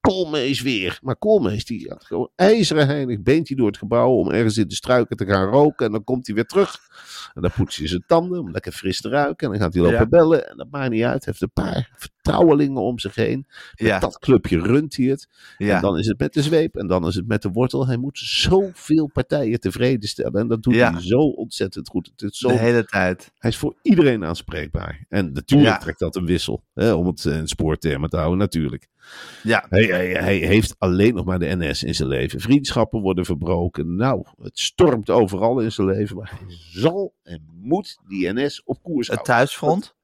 Koolmees 0.00 0.60
weer. 0.62 0.98
Maar 1.02 1.16
Koolmees, 1.16 1.64
die 1.64 1.88
had 1.88 2.04
gewoon 2.04 2.30
ijzeren 2.36 2.86
heilig. 2.86 3.20
Beent 3.22 3.48
hij 3.48 3.56
door 3.56 3.66
het 3.66 3.76
gebouw 3.78 4.10
om 4.10 4.30
ergens 4.30 4.56
in 4.58 4.68
de 4.68 4.74
struiken 4.74 5.16
te 5.16 5.26
gaan 5.26 5.48
roken. 5.48 5.86
En 5.86 5.92
dan 5.92 6.04
komt 6.04 6.26
hij 6.26 6.34
weer 6.34 6.44
terug. 6.46 6.78
En 7.34 7.42
dan 7.42 7.50
poetst 7.56 7.78
hij 7.78 7.88
zijn 7.88 8.04
tanden 8.06 8.40
om 8.40 8.50
lekker 8.50 8.72
fris 8.72 9.00
te 9.00 9.08
ruiken. 9.08 9.46
En 9.46 9.52
dan 9.52 9.62
gaat 9.62 9.74
hij 9.74 9.82
lopen. 9.82 9.98
Bellen. 10.10 10.48
En 10.50 10.56
dat 10.56 10.66
maakt 10.70 10.90
niet 10.90 11.02
uit. 11.02 11.24
Hij 11.24 11.34
heeft 11.38 11.42
een 11.42 11.64
paar 11.64 11.90
vertrouwelingen 11.96 12.82
om 12.82 12.98
zich 12.98 13.14
heen. 13.14 13.46
Met 13.48 13.88
Ja. 13.88 13.98
dat 13.98 14.18
clubje 14.18 14.58
runt 14.60 14.96
hij 14.96 15.06
het. 15.06 15.28
Ja. 15.58 15.76
En 15.76 15.82
dan 15.82 15.98
is 15.98 16.06
het 16.06 16.18
met 16.18 16.32
de 16.32 16.42
zweep 16.42 16.76
en 16.76 16.86
dan 16.86 17.06
is 17.06 17.14
het 17.14 17.26
met 17.26 17.42
de 17.42 17.48
wortel. 17.50 17.86
Hij 17.86 17.96
moet 17.96 18.18
zoveel 18.18 19.06
partijen 19.12 19.60
tevreden 19.60 20.08
stellen. 20.08 20.40
En 20.40 20.48
dat 20.48 20.62
doet 20.62 20.74
Ja. 20.74 20.92
hij 20.92 21.00
zo 21.02 21.18
ontzettend 21.18 21.88
goed. 21.88 22.12
Het 22.16 22.36
zo 22.36 22.48
de 22.48 22.58
hele 22.58 22.84
tijd. 22.84 23.32
hij 23.38 23.50
is 23.50 23.56
voor 23.56 23.74
iedereen 23.82 24.24
aanspreekbaar. 24.24 25.04
En 25.08 25.32
natuurlijk 25.32 25.80
trekt 25.80 25.98
dat 25.98 26.16
een 26.16 26.26
wissel. 26.26 26.64
Hè, 26.74 26.92
om 26.92 27.06
het 27.06 27.24
in 27.24 27.48
spoortermen 27.48 28.10
te 28.10 28.16
houden, 28.16 28.38
natuurlijk. 28.38 28.88
Ja. 29.42 29.66
Hij, 29.68 29.84
hij, 29.84 30.08
hij 30.12 30.36
heeft 30.36 30.74
alleen 30.78 31.14
nog 31.14 31.24
maar 31.24 31.38
de 31.38 31.56
NS 31.56 31.82
in 31.82 31.94
zijn 31.94 32.08
leven. 32.08 32.40
Vriendschappen 32.40 33.00
worden 33.00 33.24
verbroken. 33.24 33.96
Nou, 33.96 34.24
het 34.42 34.58
stormt 34.58 35.10
overal 35.10 35.60
in 35.60 35.72
zijn 35.72 35.86
leven. 35.86 36.16
Maar 36.16 36.30
hij 36.38 36.56
zal 36.72 37.14
en 37.22 37.42
moet 37.54 37.98
die 38.08 38.32
NS 38.32 38.62
op 38.64 38.82
koers 38.82 39.06
Het 39.06 39.16
houden. 39.16 39.34
thuisfront. 39.36 39.94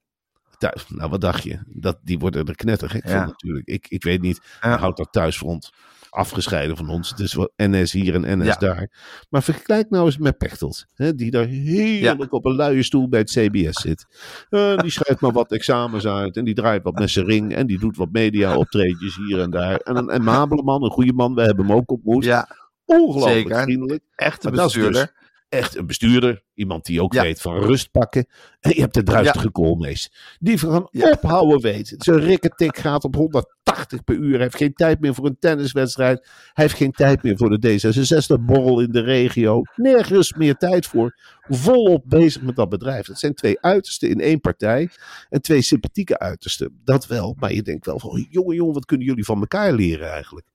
Thuis, 0.59 0.85
nou, 0.89 1.11
wat 1.11 1.21
dacht 1.21 1.43
je? 1.43 1.59
Dat, 1.67 1.99
die 2.03 2.19
worden 2.19 2.47
er 2.47 2.55
knettergek 2.55 3.07
Ja. 3.07 3.19
van 3.19 3.27
natuurlijk. 3.27 3.67
Ik, 3.69 3.87
ik 3.89 4.03
weet 4.03 4.21
niet, 4.21 4.41
Ja. 4.61 4.69
hij 4.69 4.79
houdt 4.79 4.97
dat 4.97 5.09
thuisfront 5.13 5.71
afgescheiden 6.11 6.77
van 6.77 6.89
ons. 6.89 7.11
Het 7.11 7.19
is 7.19 7.35
wel 7.35 7.53
NS 7.57 7.93
hier 7.93 8.15
en 8.25 8.39
NS 8.39 8.47
Ja. 8.47 8.55
daar. 8.57 8.91
Maar 9.31 9.43
vergelijk 9.43 9.91
nou 9.91 10.05
eens 10.07 10.19
met 10.19 10.39
Pechtold. 10.39 10.87
Hè, 10.95 11.15
die 11.15 11.31
daar 11.31 11.47
heerlijk 11.47 12.33
op 12.33 12.45
een 12.45 12.55
luie 12.55 12.83
stoel 12.83 13.09
bij 13.09 13.21
het 13.21 13.31
CBS 13.31 13.81
zit. 13.81 14.07
Eh, 14.51 14.79
die 14.79 14.91
schrijft 14.91 15.21
maar 15.21 15.33
wat 15.33 15.53
examens 15.53 16.07
uit. 16.07 16.37
En 16.37 16.45
die 16.45 16.55
draait 16.55 16.83
wat 16.83 16.99
met 16.99 17.11
zijn 17.11 17.27
ring. 17.27 17.55
En 17.55 17.67
die 17.67 17.79
doet 17.79 17.97
wat 17.97 18.13
media 18.13 18.57
optredjes 18.57 19.17
hier 19.17 19.41
en 19.41 19.51
daar. 19.51 19.77
En 19.77 19.97
een 19.97 20.11
amabele 20.13 20.63
man, 20.63 20.83
een 20.85 20.91
goede 20.91 21.13
man. 21.13 21.35
We 21.35 21.43
hebben 21.43 21.67
hem 21.67 21.75
ook 21.77 21.91
ontmoet. 21.91 22.25
Ja, 22.25 22.49
Ongelooflijk 22.85 23.37
zeker. 23.49 23.63
vriendelijk. 23.63 24.03
echte 24.15 24.51
dus 24.51 24.63
bestuurder. 24.63 25.13
Echt 25.57 25.77
een 25.77 25.87
bestuurder. 25.87 26.43
Iemand 26.55 26.85
die 26.85 27.03
ook 27.03 27.13
Ja. 27.13 27.23
weet 27.23 27.41
van 27.41 27.57
rust 27.63 27.91
pakken. 27.91 28.27
En 28.61 28.71
je 28.75 28.81
hebt 28.81 28.95
de 28.95 29.03
druistige 29.03 29.51
koolmees. 29.51 30.13
Die 30.39 30.59
van 30.59 30.89
Ja. 30.91 31.11
ophouden 31.11 31.61
weet. 31.61 31.95
Zijn 31.99 32.21
rikketik 32.21 32.77
gaat 32.77 33.05
op 33.05 33.15
180 33.15 34.05
per 34.05 34.15
uur. 34.15 34.33
Hij 34.33 34.43
heeft 34.43 34.57
geen 34.57 34.73
tijd 34.75 35.01
meer 35.01 35.15
voor 35.15 35.27
een 35.27 35.37
tenniswedstrijd. 35.39 36.19
Hij 36.53 36.65
heeft 36.65 36.77
geen 36.77 36.91
tijd 36.93 37.23
meer 37.23 37.37
voor 37.37 37.59
de 37.59 37.79
D66-borrel 37.79 38.81
in 38.81 38.91
de 38.91 39.01
regio. 39.01 39.63
Nergens 39.77 40.33
meer 40.33 40.55
tijd 40.55 40.87
voor. 40.87 41.19
Volop 41.49 42.03
bezig 42.07 42.43
met 42.43 42.57
dat 42.57 42.69
bedrijf. 42.69 43.07
Dat 43.07 43.19
zijn 43.19 43.35
twee 43.35 43.61
uitersten 43.61 44.09
in 44.09 44.21
één 44.21 44.41
partij. 44.41 44.89
En 45.29 45.43
twee 45.43 45.63
sympathieke 45.63 46.19
uitersten. 46.19 46.81
Dat 46.85 47.07
wel. 47.07 47.37
Maar 47.39 47.53
je 47.53 47.63
denkt 47.63 47.87
wel 47.87 47.99
van, 48.01 48.27
jongen, 48.31 48.57
jongen, 48.57 48.75
wat 48.75 48.85
kunnen 48.85 49.07
jullie 49.07 49.25
van 49.25 49.41
elkaar 49.41 49.73
leren 49.73 50.11
eigenlijk? 50.11 50.47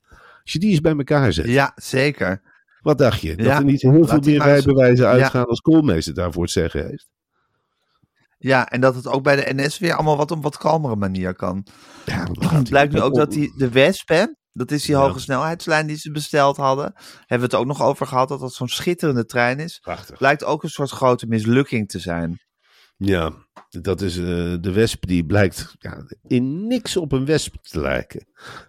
Als 0.43 0.53
je 0.53 0.59
die 0.59 0.69
eens 0.69 0.81
bij 0.81 0.95
elkaar 0.97 1.33
zet. 1.33 1.45
Ja, 1.47 1.71
zeker. 1.75 2.41
Wat 2.81 2.97
dacht 2.97 3.21
je? 3.21 3.35
Dat 3.35 3.45
Ja, 3.45 3.57
er 3.57 3.63
niet 3.63 3.81
heel 3.81 4.07
veel 4.07 4.19
meer 4.19 4.41
rijbewijzen 4.43 5.05
Ja. 5.05 5.11
uitgaan 5.11 5.45
als 5.45 5.59
Koolmees 5.59 6.05
het 6.05 6.15
daarvoor 6.15 6.43
het 6.43 6.51
zeggen 6.51 6.87
heeft? 6.87 7.09
Ja, 8.37 8.67
en 8.69 8.81
dat 8.81 8.95
het 8.95 9.07
ook 9.07 9.23
bij 9.23 9.35
de 9.35 9.53
NS 9.63 9.79
weer 9.79 9.93
allemaal 9.93 10.17
wat 10.17 10.31
op 10.31 10.43
wat 10.43 10.57
kalmere 10.57 10.95
manier 10.95 11.33
kan. 11.35 11.65
Ja, 12.05 12.27
Het 12.39 12.69
blijkt 12.69 12.93
nu 12.93 13.01
ook 13.01 13.15
dat 13.15 13.31
die, 13.31 13.53
de 13.57 13.69
Wesp, 13.69 14.07
hè, 14.09 14.25
dat 14.53 14.71
is 14.71 14.85
die 14.85 14.95
hoge 14.95 15.19
snelheidslijn 15.19 15.87
die 15.87 15.97
ze 15.97 16.11
besteld 16.11 16.57
hadden. 16.57 16.93
Hebben 17.19 17.49
we 17.49 17.55
het 17.55 17.55
ook 17.55 17.65
nog 17.65 17.81
over 17.81 18.07
gehad 18.07 18.29
dat 18.29 18.39
dat 18.39 18.53
zo'n 18.53 18.67
schitterende 18.67 19.25
trein 19.25 19.59
is. 19.59 19.79
Prachtig. 19.79 20.17
Blijkt 20.17 20.43
ook 20.43 20.63
een 20.63 20.69
soort 20.69 20.89
grote 20.89 21.27
mislukking 21.27 21.89
te 21.89 21.99
zijn. 21.99 22.39
Ja, 23.03 23.31
dat 23.69 24.01
is 24.01 24.17
eh, 24.17 24.23
de 24.61 24.71
wesp 24.73 25.07
die 25.07 25.25
blijkt 25.25 25.75
ja, 25.79 26.05
in 26.27 26.67
niks 26.67 26.97
op 26.97 27.11
een 27.11 27.25
wesp 27.25 27.55
te 27.61 27.79
lijken. 27.79 28.25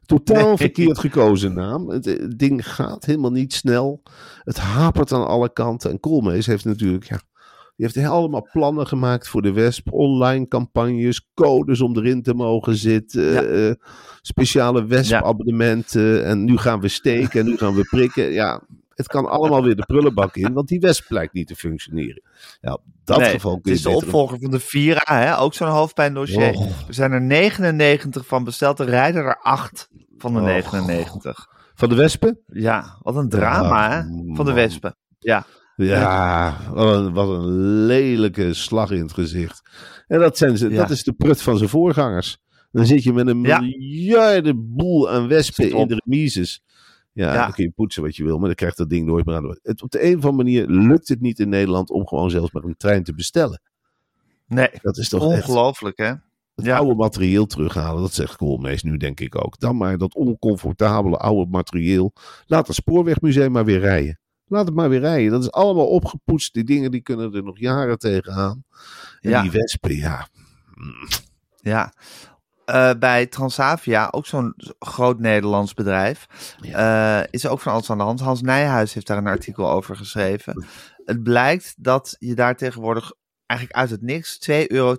Totaal 0.07 0.57
verkeerd 0.57 0.99
gekozen 0.99 1.55
naam. 1.55 1.89
Het, 1.89 2.07
eh, 2.07 2.27
ding 2.37 2.75
gaat 2.75 3.05
helemaal 3.05 3.31
niet 3.31 3.53
snel. 3.53 4.03
Het 4.43 4.59
hapert 4.59 5.12
aan 5.12 5.27
alle 5.27 5.53
kanten. 5.53 5.91
En 5.91 6.01
Koolmees 6.01 6.47
heeft 6.47 6.65
natuurlijk, 6.65 7.05
ja, 7.05 7.21
die 7.77 7.91
heeft 7.93 8.09
allemaal 8.09 8.49
plannen 8.53 8.87
gemaakt 8.87 9.29
voor 9.29 9.43
de 9.43 9.53
wesp. 9.53 9.93
Online 9.93 10.49
campagnes, 10.49 11.31
codes 11.35 11.81
om 11.81 11.97
erin 11.97 12.23
te 12.23 12.35
mogen 12.35 12.77
zitten. 12.77 13.33
Ja. 13.33 13.43
eh, 13.43 13.75
speciale 14.21 14.87
wesp-abonnementen. 14.87 16.25
En 16.25 16.45
nu 16.45 16.57
gaan 16.57 16.81
we 16.81 16.89
steken 16.89 17.41
en 17.41 17.47
nu 17.47 17.57
gaan 17.57 17.75
we 17.75 17.85
prikken. 17.85 18.33
Ja, 18.33 18.62
het 19.02 19.12
kan 19.12 19.26
allemaal 19.30 19.62
weer 19.62 19.76
de 19.76 19.85
prullenbak 19.87 20.37
in, 20.37 20.52
want 20.52 20.68
die 20.68 20.80
wesp 20.80 21.06
blijkt 21.09 21.32
niet 21.32 21.47
te 21.47 21.54
functioneren. 21.54 22.23
Ja, 22.61 22.78
dat 23.04 23.18
Nee, 23.18 23.30
geval 23.30 23.52
het 23.52 23.62
kun 23.62 23.71
je 23.73 23.76
is 23.78 23.82
de 23.85 23.90
opvolger 23.90 24.38
van 24.40 24.50
de 24.50 24.61
Vira, 24.61 25.02
hè, 25.04 25.38
ook 25.38 25.54
zo'n 25.54 25.68
hoofdpijndossier. 25.68 26.54
Oh. 26.54 26.66
Er 26.88 26.94
zijn 26.94 27.12
er 27.12 27.21
99 27.23 28.26
van 28.26 28.44
besteld, 28.44 28.78
er 28.78 28.87
rijden 28.87 29.23
er 29.25 29.38
8 29.40 29.88
van 30.18 30.32
de 30.32 30.38
Oh. 30.40 30.44
99. 30.47 31.47
Van 31.75 31.88
de 31.88 31.95
wespen? 31.95 32.41
Ja, 32.47 32.97
wat 33.02 33.17
een 33.17 33.28
drama, 33.28 33.91
hè, 33.91 34.02
van 34.34 34.45
de 34.45 34.52
wespen. 34.52 34.97
Ja, 35.19 35.45
Ja, 35.76 36.56
wat 36.73 36.95
een, 36.97 37.12
wat 37.12 37.28
een 37.28 37.47
lelijke 37.86 38.54
slag 38.54 38.91
in 38.91 39.00
het 39.02 39.12
gezicht. 39.12 39.62
En 40.06 40.19
dat, 40.19 40.38
zijn 40.38 40.56
ze, 40.58 40.69
Ja. 40.71 40.76
dat 40.76 40.91
is 40.91 41.02
de 41.02 41.12
prut 41.12 41.43
van 41.43 41.56
zijn 41.56 41.69
voorgangers. 41.71 42.38
Dan 42.71 42.86
zit 42.86 43.02
je 43.02 43.12
met 43.12 43.26
een 43.26 43.43
Ja. 43.43 43.60
miljardenboel 43.60 45.10
aan 45.10 45.28
wespen 45.28 45.71
in 45.71 45.86
de 45.86 46.02
remises. 46.04 46.62
Ja, 47.13 47.35
Ja. 47.35 47.43
dan 47.43 47.53
kun 47.53 47.65
je 47.65 47.71
poetsen 47.71 48.03
wat 48.03 48.17
je 48.17 48.25
wil, 48.25 48.37
maar 48.39 48.47
dan 48.47 48.55
krijgt 48.55 48.77
dat 48.77 48.89
ding 48.91 49.07
nooit 49.07 49.25
meer 49.27 49.35
aan 49.37 49.43
de 49.43 49.61
het, 49.63 49.83
Op 49.83 49.91
de 49.91 50.05
een 50.05 50.17
of 50.17 50.25
andere 50.25 50.33
manier 50.33 50.67
lukt 50.67 51.09
het 51.09 51.21
niet 51.21 51.39
in 51.41 51.49
Nederland 51.49 51.91
om 51.91 52.07
gewoon 52.07 52.31
zelfs 52.31 52.53
maar 52.53 52.65
een 52.65 52.77
trein 52.77 53.03
te 53.05 53.15
bestellen. 53.15 53.61
nee, 54.47 54.69
Dat 54.83 54.97
is 54.97 55.09
toch 55.09 55.33
echt 55.33 55.49
ongelooflijk, 55.49 55.99
hè. 55.99 56.07
het 56.55 56.65
Ja. 56.65 56.77
oude 56.77 56.95
materieel 56.95 57.47
terughalen. 57.47 58.03
Dat 58.03 58.13
zegt 58.15 58.37
Koolmees 58.37 58.83
nu 58.83 58.97
denk 58.97 59.21
ik 59.21 59.45
ook. 59.45 59.59
Dan 59.59 59.77
maar 59.77 59.99
dat 59.99 60.15
oncomfortabele 60.15 61.17
oude 61.17 61.51
materieel. 61.51 62.13
Laat 62.47 62.67
het 62.67 62.77
spoorwegmuseum 62.77 63.53
maar 63.53 63.65
weer 63.65 63.79
rijden. 63.81 64.19
Laat 64.47 64.67
het 64.67 64.75
maar 64.75 64.89
weer 64.89 65.01
rijden. 65.01 65.31
Dat 65.31 65.43
is 65.43 65.51
allemaal 65.51 65.87
opgepoetst. 65.89 66.55
Die 66.55 66.65
dingen 66.65 66.91
die 66.91 67.01
kunnen 67.03 67.35
er 67.35 67.43
nog 67.43 67.59
jaren 67.59 67.99
tegenaan. 67.99 68.65
En 69.21 69.31
Ja. 69.31 69.43
die 69.43 69.51
wespen, 69.51 69.97
ja. 69.97 70.29
Ja. 71.61 71.93
Eh, 72.73 72.91
bij 72.99 73.26
Transavia, 73.26 74.08
ook 74.11 74.26
zo'n 74.26 74.54
groot 74.78 75.19
Nederlands 75.19 75.75
bedrijf, 75.75 76.26
eh, 76.61 77.21
is 77.30 77.45
er 77.45 77.50
ook 77.50 77.61
van 77.61 77.73
alles 77.73 77.91
aan 77.91 77.99
de 77.99 78.04
hand. 78.04 78.21
Hans 78.21 78.43
Nijhuis 78.43 78.95
heeft 78.95 79.06
daar 79.06 79.19
een 79.19 79.26
artikel 79.26 79.71
over 79.71 79.97
geschreven. 79.97 80.65
Het 81.04 81.23
blijkt 81.23 81.75
dat 81.78 82.17
je 82.19 82.35
daar 82.35 82.56
tegenwoordig 82.56 83.13
eigenlijk 83.47 83.80
uit 83.80 83.91
het 83.91 84.02
niks 84.02 84.39
2,62 84.39 84.69
euro 84.69 84.97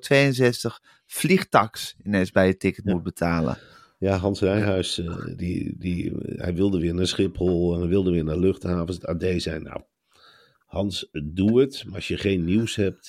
vliegtax 1.06 1.96
ineens 2.04 2.32
bij 2.32 2.48
je 2.48 2.58
ticket 2.58 2.86
moet 2.86 3.04
betalen. 3.04 3.58
Ja, 3.98 4.18
Hans 4.18 4.40
Rijhuis, 4.40 5.00
eh, 5.00 5.16
die, 5.36 5.76
die, 5.78 6.14
hij 6.18 6.56
wilde 6.56 6.80
weer 6.80 6.94
naar 6.94 7.08
Schiphol 7.08 7.74
en 7.74 7.80
hij 7.80 7.90
wilde 7.90 8.12
weer 8.12 8.24
naar 8.24 8.38
luchthavens. 8.38 8.98
Het 9.02 9.06
AD 9.06 9.42
zei, 9.42 9.60
nou, 9.60 9.82
Hans, 10.66 11.10
doe 11.12 11.62
het. 11.62 11.84
Maar 11.86 11.96
als 11.96 12.08
je 12.08 12.18
geen 12.18 12.44
nieuws 12.44 12.76
hebt, 12.76 13.08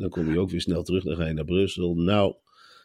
dan 0.00 0.08
kom 0.08 0.32
je 0.32 0.38
ook 0.38 0.50
weer 0.50 0.60
snel 0.60 0.82
terug. 0.82 1.04
Dan 1.04 1.16
ga 1.16 1.26
je 1.26 1.32
naar 1.32 1.44
Brussel. 1.44 1.94
Nou, 1.94 2.34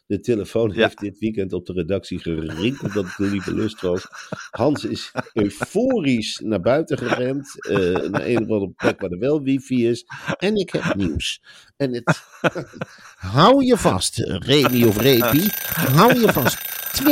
de 0.10 0.19
telefoon 0.19 0.72
heeft 0.72 1.00
dit 1.00 1.19
weekend 1.19 1.54
op 1.54 1.65
de 1.65 1.74
redactie 1.74 2.19
gerinkeld 2.19 2.93
dat 2.93 3.06
het 3.06 3.17
de 3.17 3.26
lieve 3.26 3.54
lust 3.54 3.82
was. 3.82 4.08
Hans 4.52 4.86
is 4.86 5.12
euforisch 5.34 6.41
naar 6.43 6.62
buiten 6.62 6.98
gerend. 6.98 7.65
eh, 7.65 7.78
naar 8.10 8.26
een 8.26 8.36
of 8.36 8.50
andere 8.50 8.72
plek 8.76 9.02
waar 9.02 9.10
er 9.12 9.19
wel 9.19 9.41
wifi 9.41 9.88
is. 9.88 10.06
En 10.38 10.56
ik 10.56 10.69
heb 10.69 10.95
nieuws. 10.95 11.41
En 11.78 11.93
het... 11.93 12.22
Hou 13.36 13.65
je 13.65 13.78
vast, 13.78 14.17
Remy 14.17 14.84
of 14.84 14.98
Repi. 14.98 15.50
Hou 15.95 16.19
je 16.19 16.34
vast. 16.34 16.58
2,62 17.04 17.10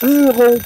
euro 0.00 0.56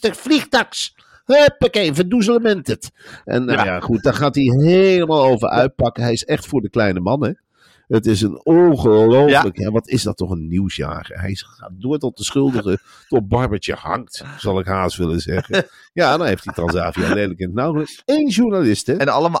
vliegtax. 0.00 0.94
Huppakee, 1.24 1.94
verdoezelement 1.94 2.66
het. 2.66 2.90
En 3.24 3.44
nou 3.44 3.66
ja. 3.66 3.80
goed, 3.80 4.02
daar 4.02 4.14
gaat 4.14 4.34
hij 4.34 4.44
helemaal 4.44 5.24
over 5.24 5.48
uitpakken. 5.48 6.02
Hij 6.02 6.12
is 6.12 6.24
echt 6.24 6.46
voor 6.46 6.60
de 6.60 6.70
kleine 6.70 7.00
mannen. 7.00 7.40
Het 7.86 8.06
is 8.06 8.20
een 8.22 8.44
ongelooflijk. 8.44 9.58
Ja. 9.58 9.70
wat 9.70 9.88
is 9.88 10.02
dat 10.02 10.16
toch 10.16 10.30
een 10.30 10.48
nieuwsjaar? 10.48 11.10
Hij 11.14 11.30
is- 11.30 11.42
gaat 11.42 11.70
door 11.74 11.98
tot 11.98 12.16
de 12.16 12.24
schuldige, 12.24 12.78
tot 13.08 13.28
Barbertje 13.28 13.74
hangt, 13.74 14.24
zal 14.38 14.58
ik 14.58 14.66
haast 14.66 14.96
willen 14.96 15.20
zeggen. 15.20 15.66
Ja, 15.92 16.16
dan 16.16 16.26
heeft 16.26 16.44
hij 16.44 16.54
Transavia 16.54 17.14
lelijk 17.14 17.38
in 17.38 17.46
het 17.46 17.54
nauw. 17.54 17.84
Eén 18.04 18.28
journalist, 18.28 18.86
hè? 18.86 18.94
En 18.96 19.08
allemaal, 19.08 19.40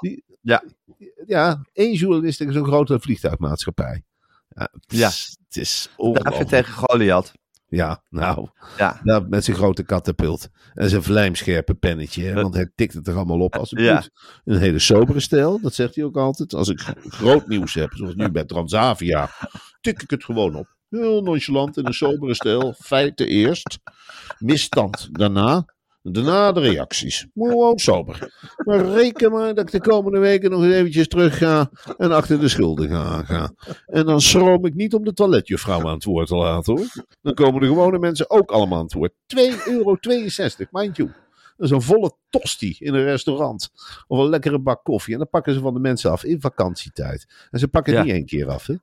Ja, 1.26 1.62
één 1.72 1.92
journalist 1.94 2.40
in 2.40 2.52
zo'n 2.52 2.64
grote 2.64 3.00
vliegtuigmaatschappij. 3.00 4.02
Ja, 4.48 4.68
het 4.72 4.92
is, 4.92 4.98
Ja. 4.98 5.06
het 5.46 5.56
is 5.56 5.82
David 5.96 5.98
ongelooflijk. 6.16 6.48
tegen 6.48 6.72
Goliath. 6.72 7.32
Ja, 7.76 8.02
nou, 8.10 8.48
Ja. 8.78 9.00
ja, 9.04 9.20
met 9.28 9.44
zijn 9.44 9.56
grote 9.56 9.82
katapult 9.82 10.48
en 10.74 10.88
zijn 10.90 11.02
vlijmscherpe 11.02 11.74
pennetje. 11.74 12.22
Hè, 12.24 12.34
want 12.42 12.54
hij 12.54 12.70
tikt 12.74 12.94
het 12.94 13.06
er 13.08 13.16
allemaal 13.16 13.40
op 13.40 13.56
als 13.56 13.70
het 13.70 13.80
Ja. 13.80 13.94
moet. 13.94 14.10
Een 14.44 14.60
hele 14.60 14.78
sobere 14.78 15.20
stijl, 15.20 15.60
dat 15.60 15.74
zegt 15.74 15.94
hij 15.94 16.04
ook 16.04 16.16
altijd. 16.16 16.54
Als 16.54 16.68
ik 16.68 16.80
groot 17.08 17.46
nieuws 17.48 17.74
heb, 17.74 17.92
zoals 17.94 18.14
nu 18.14 18.30
bij 18.30 18.44
Transavia, 18.44 19.30
tik 19.80 20.02
ik 20.02 20.10
het 20.10 20.24
gewoon 20.24 20.54
op. 20.54 20.74
Heel 20.88 21.22
nonchalant 21.22 21.76
in 21.76 21.86
een 21.86 21.94
sobere 21.94 22.34
stijl. 22.34 22.74
Feiten 22.78 23.26
eerst, 23.26 23.78
misstand 24.38 25.08
daarna. 25.12 25.64
Daarna 26.12 26.52
de 26.52 26.60
reacties. 26.60 27.26
Maar 27.34 27.50
Gewoon 27.50 27.78
sober. 27.78 28.32
Maar 28.64 28.84
reken 28.86 29.30
maar 29.32 29.54
dat 29.54 29.64
ik 29.66 29.70
de 29.72 29.80
komende 29.90 30.18
weken 30.18 30.50
nog 30.50 30.62
eens 30.64 30.74
eventjes 30.74 31.08
terug 31.08 31.38
ga 31.38 31.70
en 31.98 32.12
achter 32.12 32.40
de 32.40 32.48
schulden 32.48 32.88
ga. 32.88 33.22
ga. 33.22 33.52
En 33.86 34.04
dan 34.06 34.20
schroom 34.20 34.66
ik 34.66 34.74
niet 34.74 34.94
om 34.94 35.04
de 35.04 35.12
toiletjuffrouw 35.12 35.86
aan 35.86 35.94
het 35.94 36.04
woord 36.04 36.28
te 36.28 36.36
laten 36.36 36.76
hoor. 36.76 36.86
Dan 37.22 37.34
komen 37.34 37.60
de 37.60 37.66
gewone 37.66 37.98
mensen 37.98 38.30
ook 38.30 38.50
allemaal 38.50 38.78
aan 38.78 38.84
het 38.84 38.92
woord. 38.92 39.12
2,62 39.12 39.66
euro, 39.66 39.96
mind 40.70 40.96
you. 40.96 41.10
Dat 41.56 41.66
is 41.66 41.70
een 41.72 41.82
volle 41.82 42.12
tosti 42.30 42.76
in 42.78 42.94
een 42.94 43.04
restaurant. 43.04 43.70
Of 44.06 44.18
een 44.18 44.28
lekkere 44.28 44.58
bak 44.58 44.84
koffie. 44.84 45.12
En 45.12 45.18
dan 45.18 45.28
pakken 45.28 45.52
ze 45.54 45.60
van 45.60 45.74
de 45.74 45.80
mensen 45.80 46.10
af 46.10 46.24
in 46.24 46.40
vakantietijd. 46.40 47.26
En 47.50 47.58
ze 47.58 47.68
pakken 47.68 47.92
het 47.96 48.00
Ja. 48.06 48.08
niet 48.12 48.16
één 48.18 48.26
keer 48.40 48.48
af. 48.48 48.66
Hè? 48.66 48.74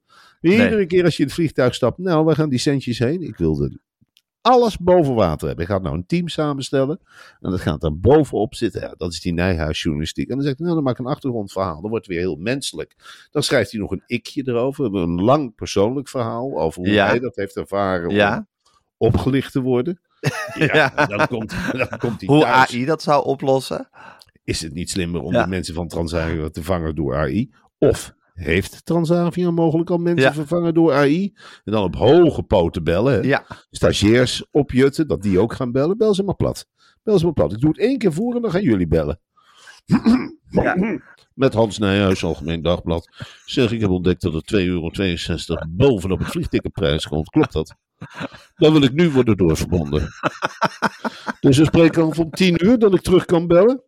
Iedere 0.41 0.75
Nee. 0.75 0.85
keer 0.85 1.03
als 1.03 1.13
je 1.15 1.19
in 1.21 1.25
het 1.27 1.35
vliegtuig 1.35 1.75
stapt. 1.75 1.97
Nou, 1.97 2.25
we 2.25 2.35
gaan 2.35 2.49
die 2.49 2.59
centjes 2.59 2.99
heen. 2.99 3.21
Ik 3.21 3.37
wilde 3.37 3.79
alles 4.43 4.77
boven 4.77 5.13
water 5.15 5.47
hebben. 5.47 5.65
Ik 5.65 5.71
ga 5.71 5.77
nou 5.79 5.95
een 5.95 6.05
team 6.05 6.27
samenstellen. 6.27 6.99
En 7.39 7.51
dat 7.51 7.61
gaat 7.61 7.81
daar 7.81 7.97
bovenop 7.97 8.55
zitten. 8.55 8.81
Ja, 8.81 8.93
dat 8.97 9.11
is 9.11 9.21
die 9.21 9.33
Nijhuisjournalistiek. 9.33 10.29
En 10.29 10.35
dan 10.35 10.43
zegt 10.43 10.57
hij, 10.57 10.65
nou, 10.65 10.75
dan 10.77 10.85
maak 10.87 10.99
ik 10.99 11.05
een 11.05 11.11
achtergrondverhaal. 11.11 11.81
Dan 11.81 11.89
wordt 11.89 12.05
het 12.05 12.15
weer 12.15 12.23
heel 12.25 12.35
menselijk. 12.35 12.95
Dan 13.31 13.43
schrijft 13.43 13.71
hij 13.71 13.79
nog 13.79 13.91
een 13.91 14.03
ikje 14.05 14.43
erover. 14.47 14.93
Een 14.95 15.21
lang 15.21 15.55
persoonlijk 15.55 16.09
verhaal 16.09 16.59
over 16.59 16.81
hoe 16.81 16.91
Ja. 16.91 17.05
hij 17.07 17.19
dat 17.19 17.35
heeft 17.35 17.55
ervaren 17.55 18.09
om 18.09 18.15
Ja. 18.15 18.47
opgelicht 18.97 19.51
te 19.51 19.61
worden. 19.61 19.99
Ja, 20.55 21.05
dan 21.05 21.27
komt, 21.27 21.53
dan 21.71 21.97
komt 21.97 22.19
hij 22.21 22.35
Hoe 22.35 22.41
thuis. 22.41 22.71
AI 22.73 22.85
dat 22.85 23.01
zou 23.01 23.25
oplossen? 23.25 23.89
Is 24.43 24.61
het 24.61 24.73
niet 24.73 24.89
slimmer 24.89 25.21
om 25.21 25.31
de 25.33 25.47
mensen 25.47 25.73
van 25.73 25.87
Transavia 25.87 26.49
te 26.49 26.63
vangen 26.63 26.95
door 26.95 27.15
AI? 27.15 27.51
Of 27.77 28.13
heeft 28.33 28.85
Transavia 28.85 29.51
mogelijk 29.51 29.89
al 29.89 29.97
mensen 29.97 30.23
Ja. 30.27 30.33
vervangen 30.33 30.73
door 30.73 30.93
AI? 30.93 31.33
En 31.63 31.71
dan 31.71 31.83
op 31.83 31.95
hoge 31.95 32.43
poten 32.43 32.83
bellen. 32.83 33.13
Hè? 33.13 33.19
Ja. 33.19 33.45
Stagiairs 33.69 34.45
opjutten, 34.51 35.07
dat 35.07 35.21
die 35.21 35.39
ook 35.39 35.53
gaan 35.53 35.71
bellen. 35.71 35.97
Bel 35.97 36.13
ze 36.13 36.23
maar 36.23 36.35
plat. 36.35 36.65
Bel 37.03 37.17
ze 37.19 37.23
maar 37.25 37.33
plat. 37.33 37.51
Ik 37.51 37.59
doe 37.59 37.69
het 37.69 37.79
één 37.79 37.97
keer 37.97 38.13
voor 38.13 38.35
en 38.35 38.41
dan 38.41 38.51
gaan 38.51 38.63
jullie 38.63 38.87
bellen. 38.87 39.19
Ja. 40.49 40.99
Met 41.33 41.53
Hans 41.53 41.77
Nijhuis, 41.77 42.23
Algemeen 42.23 42.61
Dagblad. 42.61 43.09
Zeg, 43.45 43.71
ik 43.71 43.81
heb 43.81 43.89
ontdekt 43.89 44.21
dat 44.21 44.33
er 44.33 44.61
2,62 44.61 44.65
euro 44.67 44.89
bovenop 45.69 46.19
het 46.19 46.27
vliegticketprijs 46.27 47.07
komt. 47.07 47.29
Klopt 47.29 47.53
dat? 47.53 47.75
Dan 48.55 48.71
wil 48.71 48.81
ik 48.83 48.93
nu 48.93 49.09
worden 49.09 49.37
doorverbonden. 49.37 50.07
Dus 51.39 51.57
we 51.57 51.65
spreken 51.65 52.03
af 52.03 52.19
om 52.19 52.29
10 52.29 52.65
uur 52.65 52.79
dat 52.79 52.93
ik 52.93 53.01
terug 53.01 53.25
kan 53.25 53.47
bellen. 53.47 53.83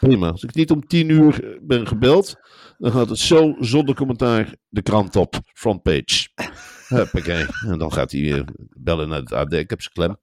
Prima. 0.00 0.30
Als 0.30 0.42
ik 0.42 0.54
niet 0.54 0.70
om 0.70 0.86
10 0.86 1.08
uur 1.08 1.44
eh, 1.44 1.58
ben 1.62 1.86
gebeld, 1.86 2.34
dan 2.78 2.92
gaat 2.92 3.08
het 3.08 3.18
zo 3.18 3.56
zonder 3.60 3.94
commentaar 3.94 4.54
de 4.68 4.82
krant 4.82 5.16
op. 5.16 5.34
Frontpage. 5.54 6.28
Huppakee. 6.88 7.46
En 7.66 7.78
dan 7.78 7.92
gaat 7.92 8.10
hij 8.12 8.20
weer 8.20 8.44
bellen 8.76 9.08
naar 9.08 9.18
het 9.18 9.32
AD. 9.32 9.52
Ik 9.52 9.70
heb 9.70 9.82
ze 9.82 9.90
klem. 9.92 10.16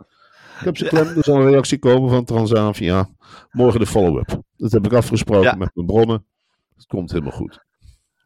Ik 0.60 0.66
heb 0.66 0.78
ze 0.78 0.86
klem. 0.86 1.08
Er 1.08 1.24
zal 1.24 1.36
een 1.36 1.50
reactie 1.50 1.80
komen 1.80 2.10
van 2.10 2.26
Transavia. 2.26 3.10
Morgen 3.52 3.80
de 3.80 3.86
follow-up. 3.86 4.42
Dat 4.58 4.72
heb 4.72 4.86
ik 4.86 4.94
afgesproken 4.94 5.44
Ja. 5.44 5.56
met 5.56 5.72
mijn 5.74 5.88
bronnen. 5.88 6.26
Het 6.76 6.86
komt 6.86 7.12
helemaal 7.12 7.32
goed. 7.32 7.64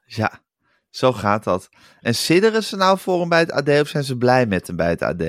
Ja, 0.05 0.41
zo 0.89 1.13
gaat 1.13 1.43
dat. 1.43 1.69
En 1.99 2.15
sidderen 2.15 2.63
ze 2.63 2.75
nou 2.75 2.97
voor 2.97 3.19
hem 3.19 3.29
bij 3.29 3.39
het 3.39 3.51
AD 3.51 3.69
of 3.69 3.87
zijn 3.87 4.03
ze 4.03 4.17
blij 4.17 4.45
met 4.45 4.67
hem 4.67 4.75
bij 4.75 4.89
het 4.89 5.01
AD? 5.01 5.23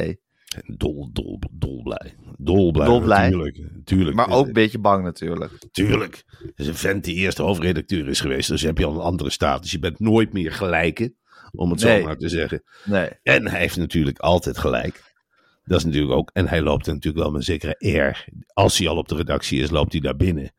En 0.57 0.75
dol, 0.77 1.11
dol, 1.13 1.39
dolblij. 1.51 2.15
Dolblij. 2.37 2.87
Dolblij. 2.87 3.23
Natuurlijk. 3.31 3.59
natuurlijk. 3.75 4.17
Maar 4.17 4.31
ook 4.31 4.47
een 4.47 4.53
beetje 4.53 4.79
bang 4.79 5.05
natuurlijk. 5.05 5.53
Tuurlijk. 5.73 6.25
Het 6.39 6.53
is 6.55 6.67
een 6.67 6.75
vent 6.75 7.05
die 7.05 7.15
eerst 7.15 7.39
hoofdredacteur 7.39 8.09
is 8.09 8.21
geweest. 8.21 8.49
Dus 8.49 8.63
heb 8.63 8.79
je 8.79 8.87
al 8.87 8.95
een 8.95 9.01
andere 9.01 9.31
status. 9.31 9.71
Je 9.71 9.79
bent 9.79 10.01
nooit 10.01 10.33
meer 10.33 10.53
gelijke. 10.53 11.15
Om 11.53 11.71
het 11.71 11.83
Nee. 11.83 11.99
zo 11.99 12.05
maar 12.05 12.17
te 12.17 12.29
zeggen. 12.29 12.63
Nee. 12.85 13.09
En 13.23 13.49
hij 13.49 13.61
heeft 13.61 13.77
natuurlijk 13.77 14.19
altijd 14.19 14.59
gelijk. 14.59 15.03
Dat 15.65 15.79
is 15.79 15.85
natuurlijk 15.85 16.13
ook. 16.13 16.31
En 16.33 16.49
hij 16.49 16.63
loopt 16.63 16.87
er 16.87 16.93
natuurlijk 16.95 17.23
wel 17.23 17.31
met 17.33 17.41
een 17.41 17.47
zekere 17.47 17.77
air. 17.79 18.29
Als 18.53 18.79
hij 18.79 18.89
al 18.89 18.97
op 18.97 19.09
de 19.09 19.17
redactie 19.17 19.61
is, 19.61 19.71
loopt 19.71 19.93
hij 19.93 20.01
daar 20.01 20.17
binnen. 20.17 20.53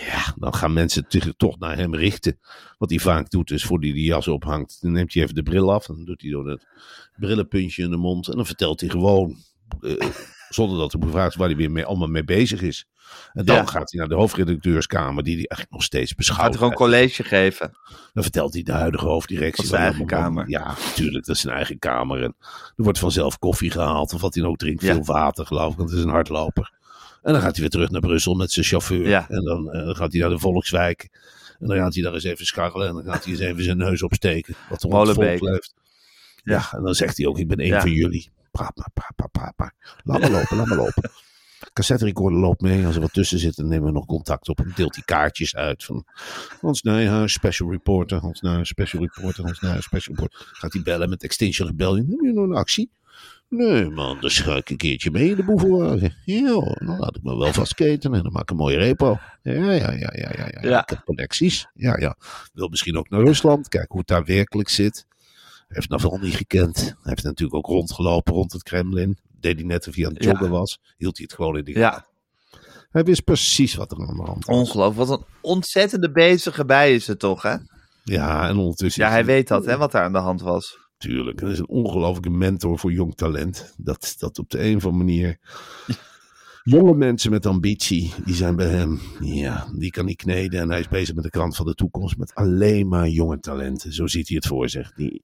Ja, 0.00 0.34
dan 0.38 0.54
gaan 0.54 0.72
mensen 0.72 1.04
zich 1.08 1.32
toch 1.36 1.58
naar 1.58 1.76
hem 1.76 1.94
richten. 1.94 2.38
Wat 2.78 2.90
hij 2.90 2.98
vaak 2.98 3.30
doet, 3.30 3.50
is 3.50 3.64
voor 3.64 3.80
hij 3.80 3.92
die 3.92 4.04
jas 4.04 4.28
ophangt, 4.28 4.78
dan 4.80 4.92
neemt 4.92 5.14
hij 5.14 5.22
even 5.22 5.34
de 5.34 5.42
bril 5.42 5.72
af. 5.72 5.88
En 5.88 5.94
dan 5.94 6.04
doet 6.04 6.22
hij 6.22 6.30
door 6.30 6.48
het 6.48 6.66
brillenpuntje 7.16 7.82
in 7.82 7.90
de 7.90 7.96
mond. 7.96 8.28
En 8.28 8.36
dan 8.36 8.46
vertelt 8.46 8.80
hij 8.80 8.88
gewoon, 8.90 9.36
eh, 9.80 10.08
zonder 10.48 10.78
dat 10.78 10.92
er 10.92 11.02
gevraagd 11.02 11.30
is 11.30 11.36
waar 11.36 11.48
hij 11.48 11.56
weer 11.56 11.70
mee, 11.70 11.84
allemaal 11.84 12.08
mee 12.08 12.24
bezig 12.24 12.62
is. 12.62 12.86
En 13.32 13.44
dan 13.44 13.54
Ja. 13.56 13.60
gaat 13.60 13.70
gaat 13.70 13.90
hij 13.90 14.00
naar 14.00 14.08
de 14.08 14.14
hoofdredacteurskamer, 14.14 15.22
die 15.24 15.32
hij 15.36 15.44
eigenlijk 15.46 15.70
nog 15.70 15.82
steeds 15.82 16.08
Gaat 16.08 16.16
beschouwt. 16.18 16.48
hij 16.48 16.58
gewoon 16.58 16.74
college 16.74 17.22
geven? 17.24 17.76
Dan 18.12 18.22
vertelt 18.22 18.52
hij 18.54 18.62
de 18.62 18.72
huidige 18.72 19.06
hoofddirectie. 19.06 19.66
Van 19.66 19.76
zijn 19.76 19.82
eigen 19.82 20.06
kamer. 20.06 20.48
Ja, 20.48 20.66
natuurlijk, 20.86 21.26
dat 21.26 21.34
is 21.34 21.40
zijn 21.42 21.54
eigen 21.54 21.78
kamer. 21.78 22.22
En 22.22 22.34
er 22.76 22.82
wordt 22.84 22.98
vanzelf 22.98 23.38
koffie 23.38 23.70
gehaald. 23.70 24.12
Of 24.12 24.20
wat 24.20 24.34
hij 24.34 24.44
ook 24.44 24.56
drinkt. 24.56 24.82
Ja. 24.82 24.92
Veel 24.94 25.04
water, 25.04 25.46
geloof 25.46 25.70
ik, 25.72 25.76
want 25.78 25.88
het 25.90 25.98
is 25.98 26.04
een 26.04 26.10
hardloper. 26.10 26.72
En 27.24 27.32
dan 27.32 27.40
gaat 27.42 27.52
hij 27.52 27.60
weer 27.60 27.70
terug 27.70 27.90
naar 27.90 28.00
Brussel 28.00 28.34
met 28.34 28.50
zijn 28.50 28.64
chauffeur. 28.66 29.08
Ja. 29.08 29.28
En 29.28 29.44
dan, 29.44 29.70
eh, 29.72 29.84
dan 29.84 29.96
gaat 29.96 30.12
hij 30.12 30.20
naar 30.20 30.30
de 30.30 30.38
Volkswijk. 30.38 31.08
En 31.60 31.66
dan 31.68 31.76
gaat 31.76 31.94
hij 31.94 32.02
daar 32.02 32.14
eens 32.14 32.24
even 32.24 32.46
scharrelen. 32.46 32.88
En 32.88 32.94
dan 32.94 33.04
gaat 33.04 33.24
hij 33.24 33.32
eens 33.32 33.42
even 33.42 33.64
zijn 33.64 33.76
neus 33.76 34.02
opsteken. 34.02 34.54
Wat 34.68 34.82
er 34.82 34.88
onder 34.88 35.14
volk 35.14 35.40
leeft. 35.40 35.74
Ja. 36.44 36.72
en 36.72 36.82
dan 36.82 36.94
zegt 36.94 37.16
hij 37.16 37.26
ook, 37.26 37.38
ik 37.38 37.48
ben 37.48 37.58
één 37.58 37.68
Ja. 37.68 37.80
van 37.80 37.90
jullie. 37.92 38.30
Praat 38.50 38.76
maar, 38.76 38.88
praat 38.94 39.12
maar, 39.16 39.28
praat 39.30 39.52
maar. 39.56 39.74
Laat 40.04 40.20
maar 40.20 40.30
lopen, 40.30 40.56
laat 40.56 40.66
maar 40.66 40.76
lopen. 40.76 41.10
Cassette 41.72 42.04
recorder 42.04 42.38
loopt 42.40 42.60
mee. 42.60 42.86
Als 42.86 42.94
er 42.94 43.00
wat 43.00 43.12
tussen 43.12 43.38
zit, 43.38 43.56
dan 43.56 43.68
nemen 43.68 43.86
we 43.86 43.92
nog 43.92 44.06
contact 44.06 44.48
op. 44.48 44.58
En 44.58 44.72
deelt 44.76 44.94
hij 44.94 45.04
kaartjes 45.04 45.56
uit. 45.56 45.84
Van 45.84 46.04
Hans 46.60 46.82
Nijhuis, 46.82 47.32
special 47.32 47.70
reporter. 47.70 48.18
Hans 48.18 48.40
Nijhuis, 48.40 48.68
special 48.68 49.02
reporter. 49.02 49.44
Hans 49.44 49.60
Nijhuis, 49.60 49.84
special 49.84 50.14
reporter. 50.16 50.48
Gaat 50.52 50.72
hij 50.72 50.82
bellen 50.82 51.08
met 51.08 51.22
Extinction 51.22 51.68
Rebellion. 51.68 52.06
Heb 52.10 52.20
je 52.20 52.32
nog 52.32 52.44
een 52.44 52.54
actie? 52.54 52.90
Nee 53.48 53.90
man, 53.90 54.20
dan 54.20 54.30
ga 54.30 54.56
ik 54.56 54.70
een 54.70 54.76
keertje 54.76 55.10
mee 55.10 55.30
in 55.30 55.36
de 55.36 55.44
boevenwagen. 55.44 56.16
Ja, 56.24 56.76
dan 56.84 56.98
laat 56.98 57.16
ik 57.16 57.22
me 57.22 57.36
wel 57.36 57.52
vastketen 57.52 58.14
en 58.14 58.22
dan 58.22 58.32
maak 58.32 58.42
ik 58.42 58.50
een 58.50 58.56
mooie 58.56 58.76
repo. 58.76 59.18
Ja, 59.42 59.52
ja, 59.52 59.72
ja, 59.72 59.90
ja, 59.90 60.10
ja, 60.12 60.48
ja. 60.50 60.58
Ja. 60.60 60.82
Ik 60.82 60.88
heb 60.88 61.02
connecties. 61.04 61.68
Ja, 61.74 61.98
ja. 61.98 62.16
Wil 62.52 62.68
misschien 62.68 62.96
ook 62.96 63.10
naar 63.10 63.20
Rusland. 63.20 63.68
Kijken 63.68 63.90
hoe 63.90 63.98
het 63.98 64.08
daar 64.08 64.24
werkelijk 64.24 64.68
zit. 64.68 65.06
Heeft 65.68 65.88
Navalny 65.88 66.30
gekend. 66.30 66.76
Hij 66.76 66.94
heeft 67.02 67.22
natuurlijk 67.22 67.54
ook 67.54 67.66
rondgelopen 67.66 68.34
rond 68.34 68.52
het 68.52 68.62
Kremlin. 68.62 69.18
Deed 69.40 69.56
hij 69.56 69.64
net 69.64 69.88
of 69.88 69.94
hij 69.94 70.06
aan 70.06 70.14
het 70.14 70.24
Ja. 70.24 70.30
joggen 70.30 70.50
was. 70.50 70.78
Hield 70.96 71.16
hij 71.16 71.26
het 71.28 71.36
gewoon 71.36 71.56
in 71.56 71.64
de 71.64 71.78
Ja. 71.78 72.06
Hij 72.90 73.04
wist 73.04 73.24
precies 73.24 73.74
wat 73.74 73.92
er 73.92 73.98
aan 73.98 74.16
de 74.16 74.22
hand 74.22 74.44
was. 74.44 74.56
Ongelooflijk. 74.56 75.08
Wat 75.08 75.18
een 75.18 75.26
ontzettende 75.40 76.10
bezige 76.10 76.64
bij 76.64 76.94
is 76.94 77.06
het 77.06 77.18
toch, 77.18 77.42
hè? 77.42 77.56
Ja, 78.04 78.48
en 78.48 78.56
ondertussen... 78.56 79.04
Ja, 79.04 79.10
hij 79.10 79.24
weet 79.24 79.48
dat, 79.48 79.64
hè, 79.64 79.76
wat 79.76 79.92
daar 79.92 80.04
aan 80.04 80.12
de 80.12 80.18
hand 80.18 80.40
was. 80.40 80.78
Tuurlijk. 81.04 81.38
En 81.38 81.44
hij 81.44 81.54
is 81.54 81.60
een 81.60 81.68
ongelofelijke 81.68 82.30
mentor 82.30 82.78
voor 82.78 82.92
jong 82.92 83.14
talent. 83.14 83.74
Dat, 83.76 84.14
dat 84.18 84.38
op 84.38 84.50
de 84.50 84.62
een 84.62 84.76
of 84.76 84.84
andere 84.84 85.04
manier. 85.04 85.38
Jonge 86.62 86.94
mensen 86.94 87.30
met 87.30 87.46
ambitie, 87.46 88.12
die 88.24 88.34
zijn 88.34 88.56
bij 88.56 88.68
hem. 88.68 89.00
Ja, 89.20 89.68
die 89.74 89.90
kan 89.90 90.04
niet 90.04 90.16
kneden. 90.16 90.60
En 90.60 90.70
hij 90.70 90.80
is 90.80 90.88
bezig 90.88 91.14
met 91.14 91.24
de 91.24 91.30
krant 91.30 91.56
van 91.56 91.66
de 91.66 91.74
toekomst. 91.74 92.16
Met 92.16 92.34
alleen 92.34 92.88
maar 92.88 93.08
jonge 93.08 93.40
talenten. 93.40 93.92
Zo 93.92 94.06
ziet 94.06 94.28
hij 94.28 94.36
het 94.36 94.46
voor 94.46 94.68
zich. 94.68 94.92
Die 94.92 95.22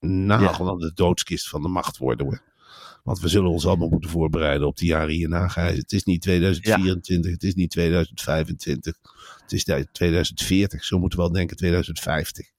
nagel 0.00 0.70
aan 0.70 0.78
de 0.78 0.92
doodskist 0.94 1.48
van 1.48 1.62
de 1.62 1.68
macht 1.68 1.96
worden. 1.96 2.26
Hoor. 2.26 2.42
Want 3.02 3.20
we 3.20 3.28
zullen 3.28 3.50
ons 3.50 3.66
allemaal 3.66 3.88
moeten 3.88 4.10
voorbereiden 4.10 4.66
op 4.66 4.76
de 4.76 4.86
jaren 4.86 5.14
hierna. 5.14 5.48
Het 5.52 5.92
is 5.92 6.04
niet 6.04 6.22
2024, 6.22 7.30
het 7.30 7.42
is 7.42 7.54
niet 7.54 7.70
2025. 7.70 8.98
Het 9.42 9.52
is 9.52 9.64
2040. 9.92 10.84
Zo 10.84 10.98
moeten 10.98 11.18
we 11.18 11.24
wel 11.24 11.34
denken 11.34 11.56
2050. 11.56 12.50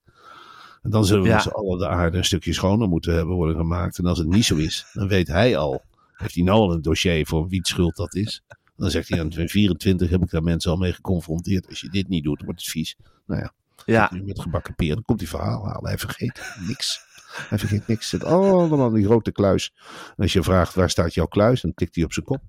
En 0.82 0.90
dan 0.90 1.04
zullen 1.04 1.22
we 1.22 1.28
Ja. 1.28 1.34
met 1.34 1.42
z'n 1.42 1.48
allen 1.48 1.78
de 1.78 1.88
aarde 1.88 2.16
een 2.18 2.24
stukje 2.24 2.52
schoner 2.52 2.88
moeten 2.88 3.14
hebben 3.14 3.34
worden 3.34 3.56
gemaakt. 3.56 3.98
En 3.98 4.06
als 4.06 4.18
het 4.18 4.28
niet 4.28 4.44
zo 4.44 4.56
is, 4.56 4.86
dan 4.92 5.08
weet 5.08 5.28
hij 5.28 5.56
al. 5.56 5.82
Heeft 6.12 6.34
hij 6.34 6.44
nou 6.44 6.58
al 6.58 6.72
een 6.72 6.82
dossier 6.82 7.26
voor 7.26 7.48
wie 7.48 7.58
het 7.58 7.68
schuld 7.68 7.96
dat 7.96 8.14
is? 8.14 8.42
Dan 8.76 8.90
zegt 8.90 9.08
hij 9.08 9.20
aan 9.20 9.32
24 9.32 10.10
heb 10.10 10.22
ik 10.22 10.30
daar 10.30 10.42
mensen 10.42 10.70
al 10.70 10.76
mee 10.76 10.92
geconfronteerd. 10.92 11.68
Als 11.68 11.80
je 11.80 11.88
dit 11.88 12.08
niet 12.08 12.24
doet, 12.24 12.36
dan 12.36 12.46
wordt 12.46 12.60
het 12.60 12.70
vies. 12.70 12.96
Nou 13.26 13.40
ja, 13.40 13.52
Ja, 13.84 14.08
nu 14.12 14.22
met 14.22 14.40
gebakken 14.40 14.74
peer. 14.74 14.94
Dan 14.94 15.04
komt 15.04 15.20
hij 15.20 15.28
verhaal 15.28 15.66
halen. 15.66 15.88
Hij 15.88 15.98
vergeet 15.98 16.54
niks. 16.66 17.00
Hij 17.48 17.58
vergeet 17.58 17.86
niks. 17.86 18.10
Het 18.10 18.20
zit 18.20 18.24
allemaal 18.30 18.88
in 18.88 18.94
die 18.94 19.04
grote 19.04 19.32
kluis. 19.32 19.72
En 20.16 20.22
als 20.22 20.32
je 20.32 20.42
vraagt 20.42 20.74
waar 20.74 20.90
staat 20.90 21.14
jouw 21.14 21.26
kluis, 21.26 21.60
dan 21.60 21.74
tikt 21.74 21.94
hij 21.94 22.04
op 22.04 22.12
zijn 22.12 22.24
kop. 22.26 22.42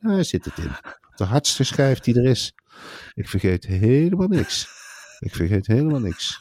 Daar 0.00 0.24
zit 0.24 0.44
het 0.44 0.58
in. 0.58 0.70
De 1.16 1.24
hardste 1.24 1.64
schijf 1.64 2.00
die 2.00 2.14
er 2.18 2.24
is. 2.24 2.52
Ik 3.14 3.28
vergeet 3.28 3.64
helemaal 3.66 4.28
niks. 4.28 4.68
Ik 5.18 5.34
vergeet 5.34 5.66
helemaal 5.66 6.00
niks. 6.00 6.40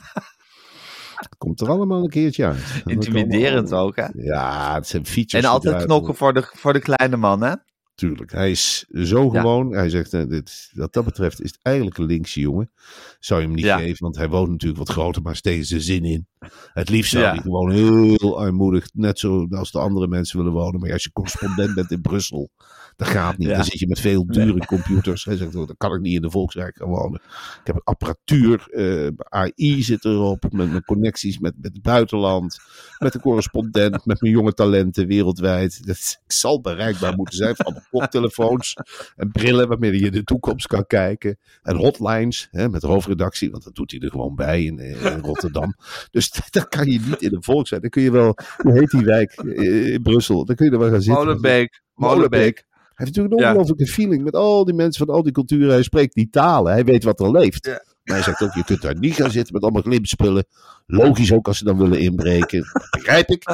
Het 1.23 1.37
komt 1.37 1.61
er 1.61 1.69
allemaal 1.69 2.03
een 2.03 2.09
keertje 2.09 2.45
uit. 2.45 2.81
Intimiderend 2.85 3.73
ook, 3.73 3.95
hè? 3.95 4.05
Ja, 4.13 4.73
het 4.73 4.87
zijn 4.87 5.05
features. 5.05 5.45
En 5.45 5.51
altijd 5.51 5.83
knokken 5.83 6.15
voor 6.15 6.33
de, 6.33 6.49
voor 6.53 6.73
de 6.73 6.79
kleine 6.79 7.17
man, 7.17 7.41
hè? 7.41 7.53
Tuurlijk. 7.95 8.31
Hij 8.31 8.51
is 8.51 8.85
zo 8.93 9.23
Ja. 9.33 9.39
gewoon. 9.41 9.73
Hij 9.73 9.89
zegt, 9.89 10.13
eh, 10.13 10.27
dit, 10.27 10.71
wat 10.73 10.93
dat 10.93 11.05
betreft 11.05 11.41
is 11.41 11.51
het 11.51 11.59
eigenlijk 11.61 11.97
een 11.97 12.05
linkse 12.05 12.39
jongen. 12.39 12.71
Zou 13.19 13.39
je 13.41 13.45
hem 13.47 13.55
niet 13.55 13.65
Ja. 13.65 13.77
geven, 13.77 14.03
want 14.03 14.15
hij 14.15 14.29
woont 14.29 14.49
natuurlijk 14.49 14.79
wat 14.79 14.89
groter, 14.89 15.21
maar 15.21 15.35
steeds 15.35 15.69
zijn 15.69 15.81
zin 15.81 16.03
in. 16.05 16.27
Het 16.73 16.89
liefst 16.89 17.11
zou 17.11 17.23
Ja. 17.23 17.31
hij 17.31 17.41
gewoon 17.41 17.71
heel 17.71 18.39
armoedig, 18.39 18.87
net 18.93 19.19
zo 19.19 19.47
als 19.49 19.71
de 19.71 19.79
andere 19.79 20.07
mensen 20.07 20.37
willen 20.37 20.53
wonen. 20.53 20.79
Maar 20.79 20.91
als 20.91 21.03
je 21.03 21.11
correspondent 21.11 21.75
bent 21.75 21.91
in 21.91 22.01
Brussel, 22.01 22.49
dat 22.95 23.07
gaat 23.07 23.37
niet. 23.37 23.49
Dan 23.49 23.63
zit 23.63 23.79
je 23.79 23.87
met 23.87 23.99
veel 23.99 24.25
dure 24.25 24.65
computers. 24.65 25.25
Hij 25.25 25.35
zegt, 25.37 25.55
oh, 25.55 25.67
dan 25.67 25.77
kan 25.77 25.93
ik 25.93 26.01
niet 26.01 26.15
in 26.15 26.21
de 26.21 26.29
Volksrijk 26.31 26.75
gaan 26.77 26.89
wonen. 26.89 27.21
Ik 27.59 27.59
heb 27.63 27.75
een 27.75 27.81
apparatuur, 27.83 28.67
eh, 28.69 29.07
AI 29.29 29.83
zit 29.83 30.05
erop, 30.05 30.41
met 30.51 30.69
mijn 30.69 30.83
connecties 30.85 31.39
met, 31.39 31.53
met 31.61 31.73
het 31.73 31.81
buitenland, 31.81 32.57
met 32.99 33.13
de 33.13 33.19
correspondent, 33.19 34.05
met 34.05 34.21
mijn 34.21 34.33
jonge 34.33 34.53
talenten 34.53 35.07
wereldwijd. 35.07 35.85
Dat, 35.85 36.19
ik 36.25 36.31
zal 36.31 36.61
bereikbaar 36.61 37.15
moeten 37.15 37.37
zijn 37.37 37.55
van 37.55 37.82
koptelefoons 37.91 38.75
en 39.15 39.31
brillen 39.31 39.67
waarmee 39.67 39.99
je 39.99 40.11
de 40.11 40.23
toekomst 40.23 40.67
kan 40.67 40.87
kijken. 40.87 41.37
En 41.61 41.75
hotlines 41.75 42.47
hè, 42.51 42.69
met 42.69 42.81
hoofdredactie, 42.81 43.51
want 43.51 43.63
dat 43.63 43.75
doet 43.75 43.91
hij 43.91 43.99
er 43.99 44.09
gewoon 44.09 44.35
bij 44.35 44.63
in, 44.63 44.79
eh, 44.79 45.05
in 45.13 45.19
Rotterdam. 45.19 45.75
Dus 46.11 46.31
dat 46.51 46.67
kan 46.67 46.85
je 46.91 46.99
niet 47.09 47.21
in 47.21 47.29
de 47.29 47.37
Volksrijk. 47.41 47.81
Dan 47.81 47.91
kun 47.91 48.01
je 48.01 48.11
wel, 48.11 48.37
hoe 48.57 48.73
heet 48.79 48.89
die 48.89 49.05
wijk 49.05 49.31
eh, 49.31 49.93
in 49.93 50.01
Brussel? 50.01 50.45
Dan 50.45 50.55
kun 50.55 50.65
je 50.65 50.71
er 50.71 50.79
wel 50.79 50.89
gaan 50.89 51.01
zitten. 51.01 51.23
Molenbeek. 51.25 51.81
Molenbeek. 51.93 52.65
heeft 52.93 53.09
natuurlijk 53.15 53.33
een 53.35 53.39
Ja. 53.39 53.47
ongelooflijke 53.49 53.87
feeling 53.87 54.23
met 54.23 54.35
al 54.35 54.65
die 54.65 54.73
mensen 54.73 55.05
van 55.05 55.15
al 55.15 55.23
die 55.23 55.31
culturen. 55.31 55.69
Hij 55.69 55.83
spreekt 55.83 56.13
die 56.15 56.29
talen. 56.29 56.71
Hij 56.73 56.83
weet 56.83 57.03
wat 57.03 57.19
er 57.19 57.31
leeft. 57.31 57.65
Ja. 57.65 57.83
Maar 58.03 58.15
hij 58.15 58.23
zegt 58.23 58.41
ook, 58.41 58.53
je 58.53 58.63
kunt 58.63 58.81
daar 58.81 58.97
niet 58.97 59.15
gaan 59.15 59.31
zitten 59.31 59.53
met 59.53 59.63
allemaal 59.63 59.81
glimspullen. 59.81 60.45
Logisch 60.85 61.31
ook 61.31 61.47
als 61.47 61.57
ze 61.57 61.63
dan 61.63 61.77
willen 61.77 61.99
inbreken. 61.99 62.65
Begrijp 62.89 63.29
ik. 63.29 63.45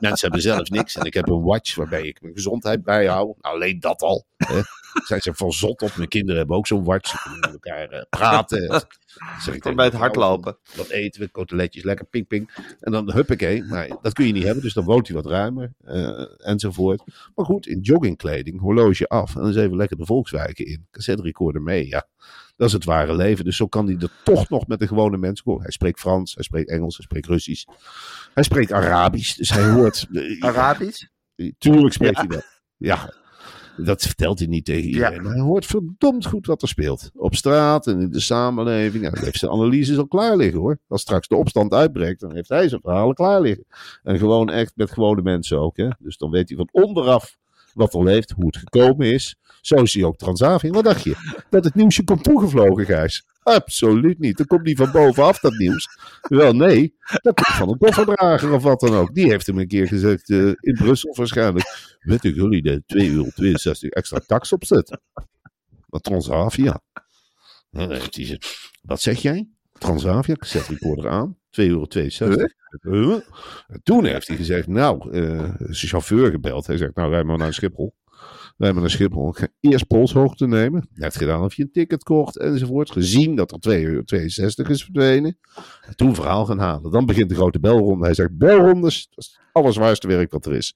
Mensen 0.00 0.20
hebben 0.20 0.42
zelf 0.42 0.68
niks. 0.68 0.96
En 0.96 1.04
ik 1.04 1.14
heb 1.14 1.28
een 1.28 1.42
watch 1.42 1.74
waarbij 1.74 2.02
ik 2.02 2.22
mijn 2.22 2.34
gezondheid 2.34 2.82
bijhoud. 2.82 3.36
Alleen 3.40 3.80
dat 3.80 4.02
al. 4.02 4.26
Zijn 5.06 5.20
ze 5.20 5.34
van 5.34 5.52
zot 5.52 5.82
op. 5.82 5.96
Mijn 5.96 6.08
kinderen 6.08 6.36
hebben 6.38 6.56
ook 6.56 6.66
zo'n 6.66 6.84
watch. 6.84 7.08
Ze 7.10 7.18
kunnen 7.22 7.40
met 7.40 7.52
elkaar 7.52 7.88
eh, 7.88 8.02
praten. 8.10 8.68
Zeg 9.44 9.54
ik 9.54 9.76
bij 9.76 9.84
het 9.84 9.94
hardlopen. 9.94 10.56
Wat 10.76 10.88
eten 10.88 11.20
we, 11.20 11.28
koteletjes, 11.28 11.82
lekker 11.82 12.04
ping 12.06 12.26
ping. 12.26 12.50
En 12.80 12.92
dan 12.92 13.12
huppakee. 13.12 13.64
Maar 13.64 13.88
dat 14.02 14.12
kun 14.12 14.26
je 14.26 14.32
niet 14.32 14.42
hebben, 14.44 14.62
dus 14.62 14.72
dan 14.74 14.84
woont 14.84 15.06
hij 15.06 15.16
wat 15.16 15.26
ruimer. 15.26 15.72
eh, 15.84 16.24
enzovoort. 16.36 17.02
Maar 17.34 17.44
goed, 17.44 17.66
in 17.66 17.80
joggingkleding, 17.80 18.60
horloge 18.60 19.08
af. 19.08 19.34
En 19.34 19.40
dan 19.40 19.50
is 19.50 19.56
even 19.56 19.76
lekker 19.76 19.96
de 19.96 20.06
volkswijken 20.06 20.66
in. 20.66 20.86
Cassette 20.90 21.22
recorder 21.22 21.62
mee, 21.62 21.88
ja. 21.88 22.06
Dat 22.56 22.66
is 22.68 22.72
het 22.72 22.84
ware 22.84 23.16
leven. 23.16 23.44
Dus 23.44 23.56
zo 23.56 23.66
kan 23.66 23.86
hij 23.86 23.96
er 24.00 24.10
toch 24.24 24.48
nog 24.48 24.66
met 24.66 24.78
de 24.78 24.86
gewone 24.86 25.16
mensen 25.16 25.44
komen. 25.44 25.62
Hij 25.62 25.70
spreekt 25.70 26.00
Frans, 26.00 26.34
hij 26.34 26.44
spreekt 26.44 26.68
Engels, 26.70 26.96
hij 26.96 27.04
spreekt 27.04 27.26
Russisch. 27.26 27.64
Hij 28.34 28.42
spreekt 28.42 28.72
Arabisch. 28.72 29.34
Dus 29.36 29.50
hij 29.50 29.70
hoort... 29.70 30.06
eh, 30.12 30.40
Arabisch? 30.42 31.04
Tuurlijk 31.58 31.92
spreekt 31.94 32.14
Ja. 32.16 32.20
hij 32.26 32.28
dat. 32.36 32.60
Ja, 32.76 33.14
dat 33.76 34.02
vertelt 34.02 34.38
hij 34.38 34.48
niet 34.48 34.64
tegen 34.64 34.88
iedereen. 34.88 35.14
Ja. 35.14 35.22
Maar 35.22 35.32
hij 35.32 35.40
hoort 35.40 35.66
verdomd 35.66 36.26
goed 36.26 36.46
wat 36.46 36.62
er 36.62 36.68
speelt. 36.68 37.10
Op 37.14 37.34
straat 37.34 37.86
en 37.86 38.00
in 38.00 38.10
de 38.10 38.20
samenleving. 38.20 39.04
En 39.04 39.12
hij 39.12 39.24
heeft 39.24 39.38
zijn 39.38 39.50
analyses 39.50 39.98
al 39.98 40.06
klaar 40.06 40.36
liggen 40.36 40.60
hoor. 40.60 40.78
Als 40.88 41.00
straks 41.00 41.28
de 41.28 41.36
opstand 41.36 41.72
uitbreekt, 41.72 42.20
dan 42.20 42.34
heeft 42.34 42.48
hij 42.48 42.68
zijn 42.68 42.80
verhalen 42.80 43.14
klaar 43.14 43.40
liggen. 43.40 43.66
En 44.02 44.18
gewoon 44.18 44.50
echt 44.50 44.72
met 44.76 44.90
gewone 44.90 45.22
mensen 45.22 45.58
ook. 45.60 45.76
Hè? 45.76 45.88
Dus 45.98 46.16
dan 46.16 46.30
weet 46.30 46.48
hij 46.48 46.58
van 46.58 46.68
onderaf 46.72 47.36
wat 47.74 47.94
er 47.94 48.02
leeft, 48.02 48.30
hoe 48.30 48.46
het 48.46 48.56
gekomen 48.56 49.12
is. 49.12 49.36
Zo 49.60 49.74
is 49.74 49.94
hij 49.94 50.04
ook 50.04 50.16
Transavia. 50.16 50.70
Wat 50.70 50.84
dacht 50.84 51.02
je? 51.02 51.44
Dat 51.50 51.64
het 51.64 51.74
nieuwsje 51.74 52.04
komt 52.04 52.24
toegevlogen, 52.24 52.84
Gijs? 52.84 53.26
Absoluut 53.42 54.18
niet. 54.18 54.36
Dat 54.36 54.46
komt 54.46 54.62
niet 54.62 54.76
van 54.76 54.90
bovenaf, 54.90 55.38
dat 55.38 55.52
nieuws. 55.52 55.88
Wel, 56.22 56.52
nee. 56.52 56.94
Dat 57.22 57.34
komt 57.34 57.56
van 57.56 57.68
een 57.68 57.78
kofferdrager 57.78 58.52
of 58.52 58.62
wat 58.62 58.80
dan 58.80 58.94
ook. 58.94 59.14
Die 59.14 59.30
heeft 59.30 59.46
hem 59.46 59.58
een 59.58 59.68
keer 59.68 59.88
gezegd, 59.88 60.30
eh, 60.30 60.46
in 60.46 60.74
Brussel 60.74 61.14
waarschijnlijk. 61.14 61.96
Weet 62.00 62.24
u 62.24 62.34
jullie 62.34 62.62
de 62.62 62.82
2,62 62.86 63.82
euro 63.82 63.88
extra 63.88 64.18
tax 64.26 64.52
opzet? 64.52 64.98
Wat 65.86 66.02
Transavia. 66.02 66.80
Heeft 67.70 68.36
wat 68.82 69.00
zeg 69.00 69.22
jij? 69.22 69.48
Transavia, 69.72 70.34
ik 70.34 70.44
zet 70.44 70.66
recorder 70.66 71.08
aan. 71.08 71.36
2,62 71.60 71.66
euro. 71.66 72.46
Huh? 72.80 73.20
Toen 73.82 74.04
heeft 74.04 74.28
hij 74.28 74.36
gezegd, 74.36 74.66
nou, 74.66 75.10
eh 75.12 75.54
zijn 75.58 75.74
chauffeur 75.90 76.30
gebeld. 76.30 76.66
Hij 76.66 76.76
zegt, 76.76 76.94
nou, 76.94 77.10
rij 77.10 77.24
maar 77.24 77.38
naar 77.38 77.54
Schiphol. 77.54 77.94
Rij 78.56 78.72
maar 78.72 78.80
naar 78.80 78.90
Schiphol. 78.90 79.28
Ik 79.28 79.36
ga 79.36 79.48
eerst 79.60 79.86
polshoogte 79.86 80.46
nemen. 80.46 80.80
Hij 80.80 81.04
heeft 81.04 81.16
gedaan 81.16 81.42
of 81.44 81.54
je 81.54 81.62
een 81.62 81.72
ticket 81.72 82.02
kocht 82.02 82.38
enzovoort. 82.38 82.90
Gezien 82.90 83.36
dat 83.36 83.52
er 83.52 83.58
2,62 83.78 83.82
euro 83.84 84.02
is 84.70 84.84
verdwenen. 84.84 85.38
En 85.86 85.96
toen 85.96 86.14
verhaal 86.14 86.44
gaan 86.46 86.58
halen. 86.58 86.90
Dan 86.90 87.06
begint 87.06 87.28
de 87.28 87.34
grote 87.34 87.60
belronde. 87.60 88.04
Hij 88.04 88.14
zegt, 88.14 88.36
belrondes, 88.36 89.06
dat 89.10 89.24
is 89.24 89.30
het 89.36 89.48
allerzwaarste 89.52 90.06
werk 90.08 90.30
wat 90.32 90.46
er 90.46 90.54
is. 90.54 90.74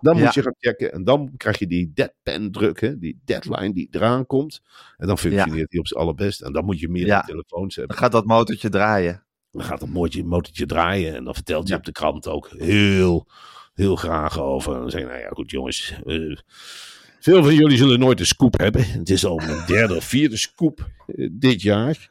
Dan 0.00 0.16
Ja. 0.16 0.24
moet 0.24 0.34
je 0.34 0.42
gaan 0.42 0.54
checken. 0.58 0.92
En 0.92 1.04
dan 1.04 1.32
krijg 1.36 1.58
je 1.58 1.66
die 1.66 1.90
deadpan 1.94 2.50
druk, 2.50 2.80
hè, 2.80 2.98
die 2.98 3.20
deadline 3.24 3.72
die 3.72 3.88
eraan 3.90 4.26
komt. 4.26 4.60
En 4.96 5.06
dan 5.06 5.18
functioneert 5.18 5.70
die 5.70 5.80
op 5.80 5.86
zijn 5.86 6.00
allerbest. 6.00 6.42
En 6.42 6.52
dan 6.52 6.64
moet 6.64 6.80
je 6.80 6.88
meer 6.88 7.06
Ja. 7.06 7.20
telefoons 7.22 7.76
hebben. 7.76 7.94
Dan 7.96 8.04
gaat 8.04 8.12
dat 8.12 8.26
motortje 8.26 8.68
draaien. 8.68 9.25
Dan 9.56 9.66
gaat 9.66 9.82
een 9.82 9.90
motortje, 9.90 10.24
motortje 10.24 10.66
draaien. 10.66 11.14
En 11.14 11.24
dan 11.24 11.34
vertelt 11.34 11.62
hij 11.62 11.72
Ja. 11.72 11.76
op 11.78 11.84
de 11.84 11.92
krant 11.92 12.28
ook 12.28 12.50
heel, 12.56 13.26
heel 13.74 13.96
graag 13.96 14.40
over. 14.40 14.74
En 14.74 14.80
dan 14.80 14.90
zeg 14.90 15.00
je, 15.00 15.06
nou 15.06 15.18
ja, 15.18 15.28
goed 15.28 15.50
jongens. 15.50 15.94
eh, 16.06 16.36
veel 17.20 17.42
van 17.44 17.54
jullie 17.54 17.76
zullen 17.76 17.98
nooit 17.98 18.20
een 18.20 18.26
scoop 18.26 18.58
hebben. 18.58 18.84
Het 18.90 19.10
is 19.10 19.24
al 19.24 19.40
een 19.42 19.66
derde 19.66 19.96
of 19.96 20.04
vierde 20.04 20.36
scoop 20.36 20.88
eh, 21.06 21.28
dit 21.32 21.62
jaar. 21.62 22.10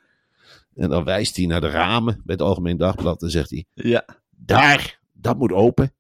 En 0.76 0.90
dan 0.90 1.04
wijst 1.04 1.36
hij 1.36 1.46
naar 1.46 1.62
de 1.62 1.70
ramen 1.70 2.14
bij 2.24 2.36
het 2.36 2.42
Algemeen 2.42 2.78
Dagblad. 2.78 3.22
En 3.22 3.30
zegt 3.30 3.50
hij, 3.50 3.66
Ja, 3.74 4.06
daar, 4.30 5.00
dat 5.14 5.38
moet 5.38 5.52
open. 5.52 5.94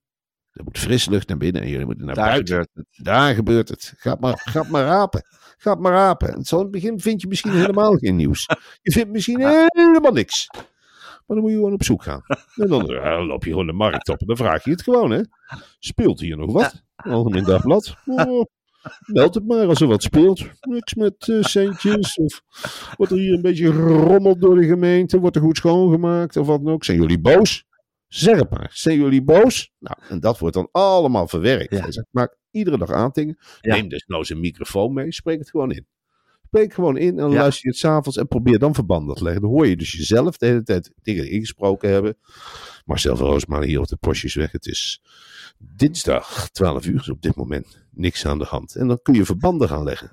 Er 0.51 0.63
moet 0.63 0.77
frisse 0.79 1.09
lucht 1.09 1.27
naar 1.27 1.37
binnen 1.37 1.61
en 1.61 1.69
jullie 1.69 1.85
moeten 1.85 2.05
naar 2.05 2.15
daar 2.15 2.25
buiten. 2.29 2.47
gebeurt 2.55 2.69
het. 2.73 3.05
Daar 3.05 3.35
gebeurt 3.35 3.69
het. 3.69 3.93
Ga 3.97 4.17
maar, 4.19 4.41
ga 4.45 4.63
maar 4.63 4.83
rapen. 4.85 5.21
Ga 5.57 5.75
maar 5.75 5.91
rapen. 5.91 6.33
En 6.35 6.43
zo 6.43 6.55
in 6.55 6.61
het 6.61 6.71
begin 6.71 6.99
vind 6.99 7.21
je 7.21 7.27
misschien 7.27 7.51
helemaal 7.61 7.95
geen 7.95 8.15
nieuws. 8.15 8.45
Je 8.81 8.91
vindt 8.91 9.11
misschien 9.11 9.39
helemaal 9.67 10.11
niks. 10.11 10.47
Maar 11.25 11.37
dan 11.37 11.45
moet 11.45 11.51
je 11.51 11.57
gewoon 11.57 11.73
op 11.73 11.83
zoek 11.83 12.03
gaan. 12.03 12.21
En 12.55 12.67
dan, 12.67 12.85
ja, 12.85 13.17
dan 13.17 13.25
loop 13.25 13.43
je 13.43 13.49
gewoon 13.49 13.65
de 13.65 13.73
markt 13.73 14.09
op 14.09 14.19
en 14.19 14.27
dan 14.27 14.37
vraag 14.37 14.63
je 14.63 14.71
het 14.71 14.81
gewoon, 14.81 15.11
hè. 15.11 15.21
Speelt 15.79 16.19
hier 16.19 16.37
nog 16.37 16.51
wat? 16.51 16.83
Algemeen 16.95 17.43
Dagblad. 17.43 17.95
Oh, 18.05 18.45
meld 19.05 19.33
het 19.33 19.47
maar 19.47 19.67
als 19.67 19.81
er 19.81 19.87
wat 19.87 20.03
speelt. 20.03 20.45
Niks 20.61 20.93
met 20.93 21.29
eh, 21.29 21.41
centjes. 21.41 22.17
Of 22.17 22.41
wordt 22.97 23.11
er 23.11 23.17
hier 23.17 23.33
een 23.33 23.41
beetje 23.41 23.71
gerommeld 23.71 24.41
door 24.41 24.55
de 24.55 24.67
gemeente? 24.67 25.19
Wordt 25.19 25.35
er 25.35 25.41
goed 25.41 25.57
schoongemaakt? 25.57 26.37
Of 26.37 26.47
wat 26.47 26.63
dan 26.63 26.73
ook? 26.73 26.83
Zijn 26.83 26.97
jullie 26.97 27.19
boos? 27.19 27.65
Zeg 28.07 28.39
het 28.39 28.49
maar. 28.49 28.69
Zijn 28.73 28.97
jullie 28.97 29.23
boos? 29.23 29.71
Nou, 29.79 29.97
en 30.09 30.19
dat 30.19 30.39
wordt 30.39 30.55
dan 30.55 30.69
allemaal 30.71 31.27
verwerkt. 31.27 31.71
Ja. 31.71 31.91
Zegt, 31.91 32.07
maak 32.11 32.37
iedere 32.51 32.77
dag 32.77 32.91
aantingen. 32.91 33.37
Ja. 33.61 33.75
Neem 33.75 33.87
desnoods 33.87 34.29
een 34.29 34.39
microfoon 34.39 34.93
mee. 34.93 35.11
Spreek 35.11 35.39
het 35.39 35.49
gewoon 35.49 35.71
in. 35.71 35.87
Spreek 36.55 36.73
gewoon 36.73 36.97
in 36.97 37.07
en 37.09 37.15
dan 37.15 37.31
Ja. 37.31 37.37
luister 37.39 37.63
je 37.63 37.69
het 37.69 37.77
s'avonds 37.77 38.17
en 38.17 38.27
probeer 38.27 38.59
dan 38.59 38.73
verbanden 38.73 39.15
te 39.15 39.23
leggen. 39.23 39.41
Dan 39.41 39.51
hoor 39.51 39.67
je 39.67 39.77
dus 39.77 39.91
jezelf 39.91 40.37
de 40.37 40.45
hele 40.45 40.63
tijd 40.63 40.91
dingen 41.01 41.29
ingesproken 41.29 41.89
hebben. 41.89 42.17
Marcel 42.85 43.15
van 43.17 43.27
Roosmalen 43.27 43.67
hier 43.67 43.79
op 43.79 43.87
de 43.87 43.95
Postjesweg. 43.95 44.51
Het 44.51 44.65
is 44.65 45.01
dinsdag 45.57 46.49
12 46.51 46.85
uur 46.85 46.99
is 46.99 47.09
op 47.09 47.21
dit 47.21 47.35
moment 47.35 47.85
niks 47.91 48.25
aan 48.25 48.37
de 48.39 48.45
hand. 48.45 48.75
En 48.75 48.87
dan 48.87 48.99
kun 49.01 49.13
je 49.13 49.25
verbanden 49.25 49.67
gaan 49.67 49.83
leggen. 49.83 50.11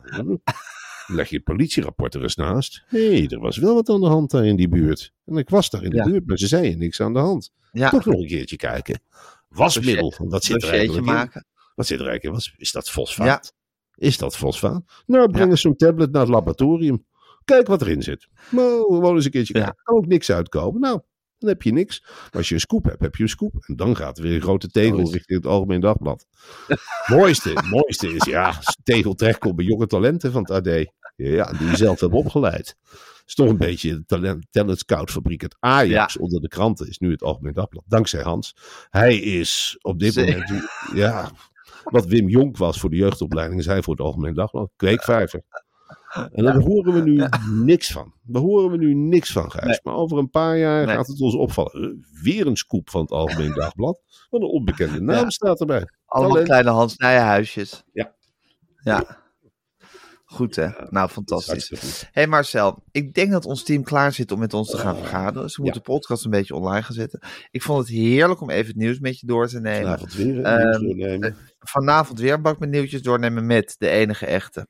Leg 1.07 1.29
je 1.29 1.37
het 1.37 1.45
politierapport 1.45 2.15
er 2.15 2.23
eens 2.23 2.37
naast. 2.37 2.83
Hé, 2.87 3.17
hey, 3.17 3.27
er 3.29 3.41
was 3.41 3.57
wel 3.57 3.75
wat 3.75 3.89
aan 3.89 4.01
de 4.01 4.07
hand 4.07 4.31
daar 4.31 4.47
in 4.47 4.57
die 4.57 4.69
buurt. 4.69 5.13
En 5.27 5.37
ik 5.37 5.49
was 5.49 5.71
daar 5.71 5.83
in 5.83 5.91
de 5.91 5.97
Ja. 5.97 6.05
buurt, 6.05 6.27
maar 6.27 6.39
ze 6.39 6.47
zeiden 6.47 6.79
niks 6.79 7.01
aan 7.01 7.13
de 7.13 7.19
hand. 7.19 7.53
Ja, 7.73 7.91
Toch 7.91 8.05
nog 8.05 8.15
een 8.21 8.27
keertje 8.27 8.57
kijken. 8.57 9.01
Wasmiddel, 9.49 10.15
wat 10.19 10.45
zit 10.45 10.63
er 10.63 10.69
eigenlijk 10.71 11.07
in? 11.07 11.13
maken. 11.13 11.47
Wat 11.75 11.87
zit 11.87 12.01
er 12.01 12.07
eigenlijk 12.09 12.47
in? 12.47 12.53
Is 12.57 12.73
dat 12.73 12.91
fosfaat? 12.91 13.55
Is 14.03 14.19
dat 14.19 14.37
fosfaat? 14.37 14.83
Nou, 15.07 15.31
breng 15.31 15.51
eens 15.51 15.61
zo'n 15.61 15.77
tablet 15.77 16.13
naar 16.13 16.21
het 16.21 16.31
laboratorium. 16.31 17.05
Kijk 17.45 17.67
wat 17.67 17.83
erin 17.83 18.03
zit. 18.03 18.29
Nou, 18.51 18.95
gewoon 18.95 19.15
eens 19.15 19.25
een 19.25 19.31
keertje 19.31 19.53
kijken. 19.53 19.73
Er 19.77 19.83
kan 19.83 19.97
ook 19.97 20.07
niks 20.07 20.31
uitkomen. 20.31 20.81
Nou, 20.81 21.01
dan 21.39 21.49
heb 21.49 21.63
je 21.63 21.73
niks. 21.73 22.03
Maar 22.05 22.31
als 22.33 22.49
je 22.49 22.55
een 22.55 22.61
scoop 22.61 22.85
hebt, 22.85 23.01
heb 23.01 23.17
je 23.17 23.23
een 23.23 23.29
scoop. 23.29 23.65
En 23.67 23.77
dan 23.77 23.97
gaat 23.97 24.17
er 24.19 24.23
weer 24.23 24.35
een 24.35 24.41
grote 24.41 24.69
tegel 24.69 25.13
richting 25.13 25.43
het 25.43 25.47
Algemeen 25.47 25.81
Dagblad. 25.81 26.27
mooiste, 27.17 27.65
mooiste 27.71 28.13
is, 28.15 28.25
ja, 28.25 28.55
tegel 28.83 29.15
terechtkomt 29.15 29.57
bij 29.57 29.65
jonge 29.65 29.87
talenten 29.87 30.33
van 30.33 30.43
het 30.43 30.51
AD. 30.51 30.93
Ja, 31.17 31.53
die 31.53 31.69
je 31.69 31.77
zelf 31.77 32.01
hebt 32.01 32.13
opgeleid. 32.13 32.77
is 33.27 33.35
toch 33.35 33.49
een 33.49 33.57
beetje 33.57 33.91
de 33.91 34.05
talent, 34.05 34.47
talent 34.51 34.79
scout 34.79 35.11
fabriek. 35.11 35.41
Het 35.41 35.57
Ajax 35.59 36.19
onder 36.19 36.41
de 36.41 36.49
kranten 36.49 36.89
is 36.89 36.99
nu 36.99 37.11
het 37.11 37.23
Algemeen 37.23 37.53
Dagblad. 37.53 37.85
Dankzij 37.87 38.23
Hans. 38.23 38.57
Hij 38.91 39.17
is 39.17 39.79
op 39.81 39.99
dit 39.99 40.17
moment, 40.17 40.53
ja, 40.95 41.31
wat 41.93 42.07
Wim 42.07 42.29
Jonk 42.29 42.57
was 42.57 42.81
voor 42.81 42.91
de 42.91 42.97
jeugdopleiding, 42.97 43.61
is 43.61 43.67
hij 43.67 43.83
voor 43.83 43.95
het 43.95 44.03
Algemeen 44.03 44.35
Dagblad. 44.35 44.71
Kweekvijver. 44.77 45.43
En 46.33 46.45
daar 46.45 46.59
horen 46.59 46.93
we 46.93 47.01
nu 47.01 47.27
niks 47.65 47.93
van. 47.93 48.13
Daar 48.23 48.43
horen 48.43 48.71
we 48.71 48.77
nu 48.77 48.95
niks 48.95 49.33
van, 49.33 49.51
Gijs. 49.51 49.67
Nee. 49.67 49.79
Maar 49.83 49.95
over 49.95 50.19
een 50.19 50.31
paar 50.31 50.59
jaar 50.59 50.87
Nee. 50.87 50.95
gaat 50.97 51.07
het 51.07 51.21
ons 51.21 51.35
opvallen. 51.35 51.73
Eh, 51.83 52.23
Weer 52.23 52.47
een 52.47 52.57
scoop 52.57 52.91
van 52.91 53.01
het 53.01 53.11
Algemeen 53.11 53.55
Dagblad. 53.55 54.01
Wat 54.31 54.41
een 54.41 54.47
onbekende 54.49 55.01
naam 55.01 55.23
Ja. 55.25 55.31
staat 55.31 55.61
erbij. 55.61 55.89
Allemaal 56.07 56.31
Talent. 56.31 56.49
kleine 56.49 56.71
Hans 56.71 56.97
Nijenhuisjes. 56.97 57.83
Ja. 57.93 58.15
Ja. 58.83 59.22
Goed 60.33 60.57
hè? 60.57 60.69
Nou, 60.91 61.09
fantastisch. 61.09 62.09
Hey 62.13 62.27
Marcel, 62.27 62.83
ik 62.91 63.15
denk 63.15 63.31
dat 63.33 63.45
ons 63.45 63.63
team 63.65 63.83
klaar 63.83 64.13
zit 64.13 64.33
om 64.33 64.39
met 64.39 64.55
ons 64.55 64.71
te 64.71 64.77
gaan 64.77 64.97
vergaderen. 64.97 65.43
Dus 65.43 65.57
we 65.57 65.63
moeten 65.63 65.83
de 65.83 65.91
podcast 65.93 66.25
een 66.25 66.31
beetje 66.31 66.55
online 66.55 66.83
gaan 66.83 66.95
zetten. 66.95 67.21
Ik 67.51 67.63
vond 67.63 67.79
het 67.79 67.89
heerlijk 67.97 68.41
om 68.41 68.51
even 68.51 68.67
het 68.67 68.77
nieuws 68.77 68.99
met 68.99 69.21
je 69.21 69.27
door 69.27 69.49
te 69.49 69.61
nemen. 69.61 69.83
Vanavond 69.83 70.15
weer 70.15 70.39
een 70.39 70.45
Ehm, 70.45 70.81
doornemen. 70.83 71.37
Vanavond 71.61 72.21
weer 72.21 72.33
een 72.33 72.43
bak 72.43 72.59
met 72.59 72.71
nieuwtjes 72.71 73.03
doornemen 73.03 73.47
met 73.47 73.75
de 73.79 73.89
enige 73.89 74.27
echte. 74.27 74.67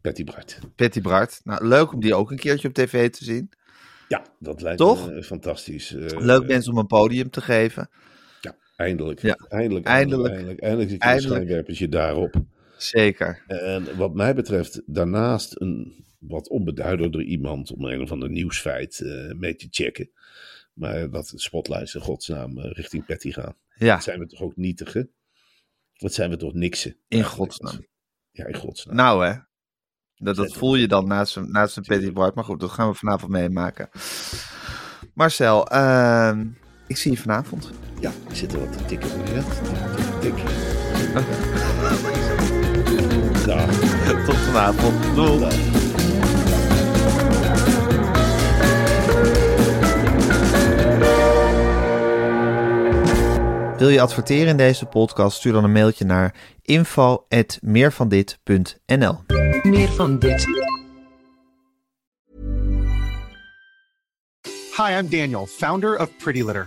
Patty 0.00 0.24
Bart. 0.24 0.58
Patty 0.76 1.00
Bart. 1.00 1.40
Nou, 1.44 1.66
leuk 1.66 1.92
om 1.92 2.00
die 2.00 2.14
ook 2.14 2.30
een 2.30 2.38
keertje 2.38 2.68
op 2.68 2.74
tv 2.74 3.10
te 3.10 3.24
zien. 3.24 3.50
Ja, 4.08 4.22
dat 4.38 4.62
lijkt 4.62 4.78
Toch? 4.78 5.06
me 5.06 5.14
eh, 5.14 5.22
fantastisch. 5.22 5.94
Eh, 5.94 6.18
Leuk 6.20 6.46
mensen 6.46 6.72
om 6.72 6.78
een 6.78 6.86
podium 6.86 7.30
te 7.30 7.40
geven. 7.40 7.90
Ja, 8.40 8.54
eindelijk. 8.76 9.20
Ja. 9.22 9.34
Eindelijk, 9.48 9.86
eindelijk, 9.86 9.86
Eindelijk. 9.86 10.34
eindelijk, 10.34 10.60
eindelijk 10.60 11.02
Eindelijk. 11.02 11.34
schijnwerpertje 11.34 11.88
daarop. 11.88 12.34
Zeker. 12.76 13.42
En 13.46 13.96
wat 13.96 14.14
mij 14.14 14.34
betreft, 14.34 14.82
daarnaast 14.86 15.60
een 15.60 16.04
wat 16.18 16.48
onbeduidender 16.48 17.22
iemand 17.22 17.72
om 17.72 17.84
een 17.84 18.00
of 18.00 18.12
ander 18.12 18.30
nieuwsfeit 18.30 19.00
eh, 19.00 19.32
mee 19.32 19.54
te 19.54 19.66
checken. 19.70 20.10
Maar 20.72 21.10
dat 21.10 21.28
de 21.28 21.40
spotlights 21.40 21.94
in 21.94 22.00
godsnaam 22.00 22.58
eh, 22.58 22.70
richting 22.72 23.06
Patty 23.06 23.32
gaan. 23.32 23.56
Ja, 23.74 24.00
zijn 24.00 24.18
we 24.18 24.26
toch 24.26 24.40
ook 24.40 24.56
nietige? 24.56 25.10
Wat 25.96 26.14
zijn 26.14 26.30
we 26.30 26.36
toch 26.36 26.54
niksen? 26.54 26.96
in 27.08 27.24
godsnaam. 27.24 27.86
Ja, 28.30 28.46
in 28.46 28.54
godsnaam. 28.54 28.96
Nou 28.96 29.26
hè. 29.26 29.34
Dat, 30.16 30.36
dat 30.36 30.52
voel 30.52 30.74
je 30.74 30.88
dan 30.88 31.06
naast 31.06 31.36
een, 31.36 31.50
naast 31.50 31.76
een 31.76 31.82
Patty 31.82 32.12
Bart. 32.12 32.34
Maar 32.34 32.44
goed, 32.44 32.60
dat 32.60 32.70
gaan 32.70 32.88
we 32.88 32.94
vanavond 32.94 33.32
meemaken. 33.32 33.88
Marcel, 35.14 35.68
ehm, 35.68 36.46
ik 36.86 36.96
zie 36.96 37.10
je 37.10 37.18
vanavond. 37.18 37.70
Ja, 38.00 38.12
ik 38.28 38.34
zit 38.34 38.52
er 38.52 38.58
wat 38.58 38.78
te 38.78 38.84
tikken. 38.84 39.08
Ja, 39.08 39.44
tik, 40.20 40.34
tik, 40.34 40.44
Tot 44.26 44.36
vanavond. 44.36 45.14
Doei. 45.14 45.48
Wil 53.78 53.88
je 53.88 54.00
adverteren 54.00 54.46
in 54.46 54.56
deze 54.56 54.86
podcast? 54.86 55.36
Stuur 55.36 55.52
dan 55.52 55.64
een 55.64 55.72
mailtje 55.72 56.04
naar 56.04 56.34
info@meervandit.nl. 56.62 59.18
Meer 59.62 59.88
van 59.88 60.18
dit. 60.18 60.46
Hi, 64.76 64.98
I'm 64.98 65.08
Daniel, 65.08 65.46
founder 65.46 66.00
of 66.00 66.16
Pretty 66.16 66.42
Litter. 66.42 66.66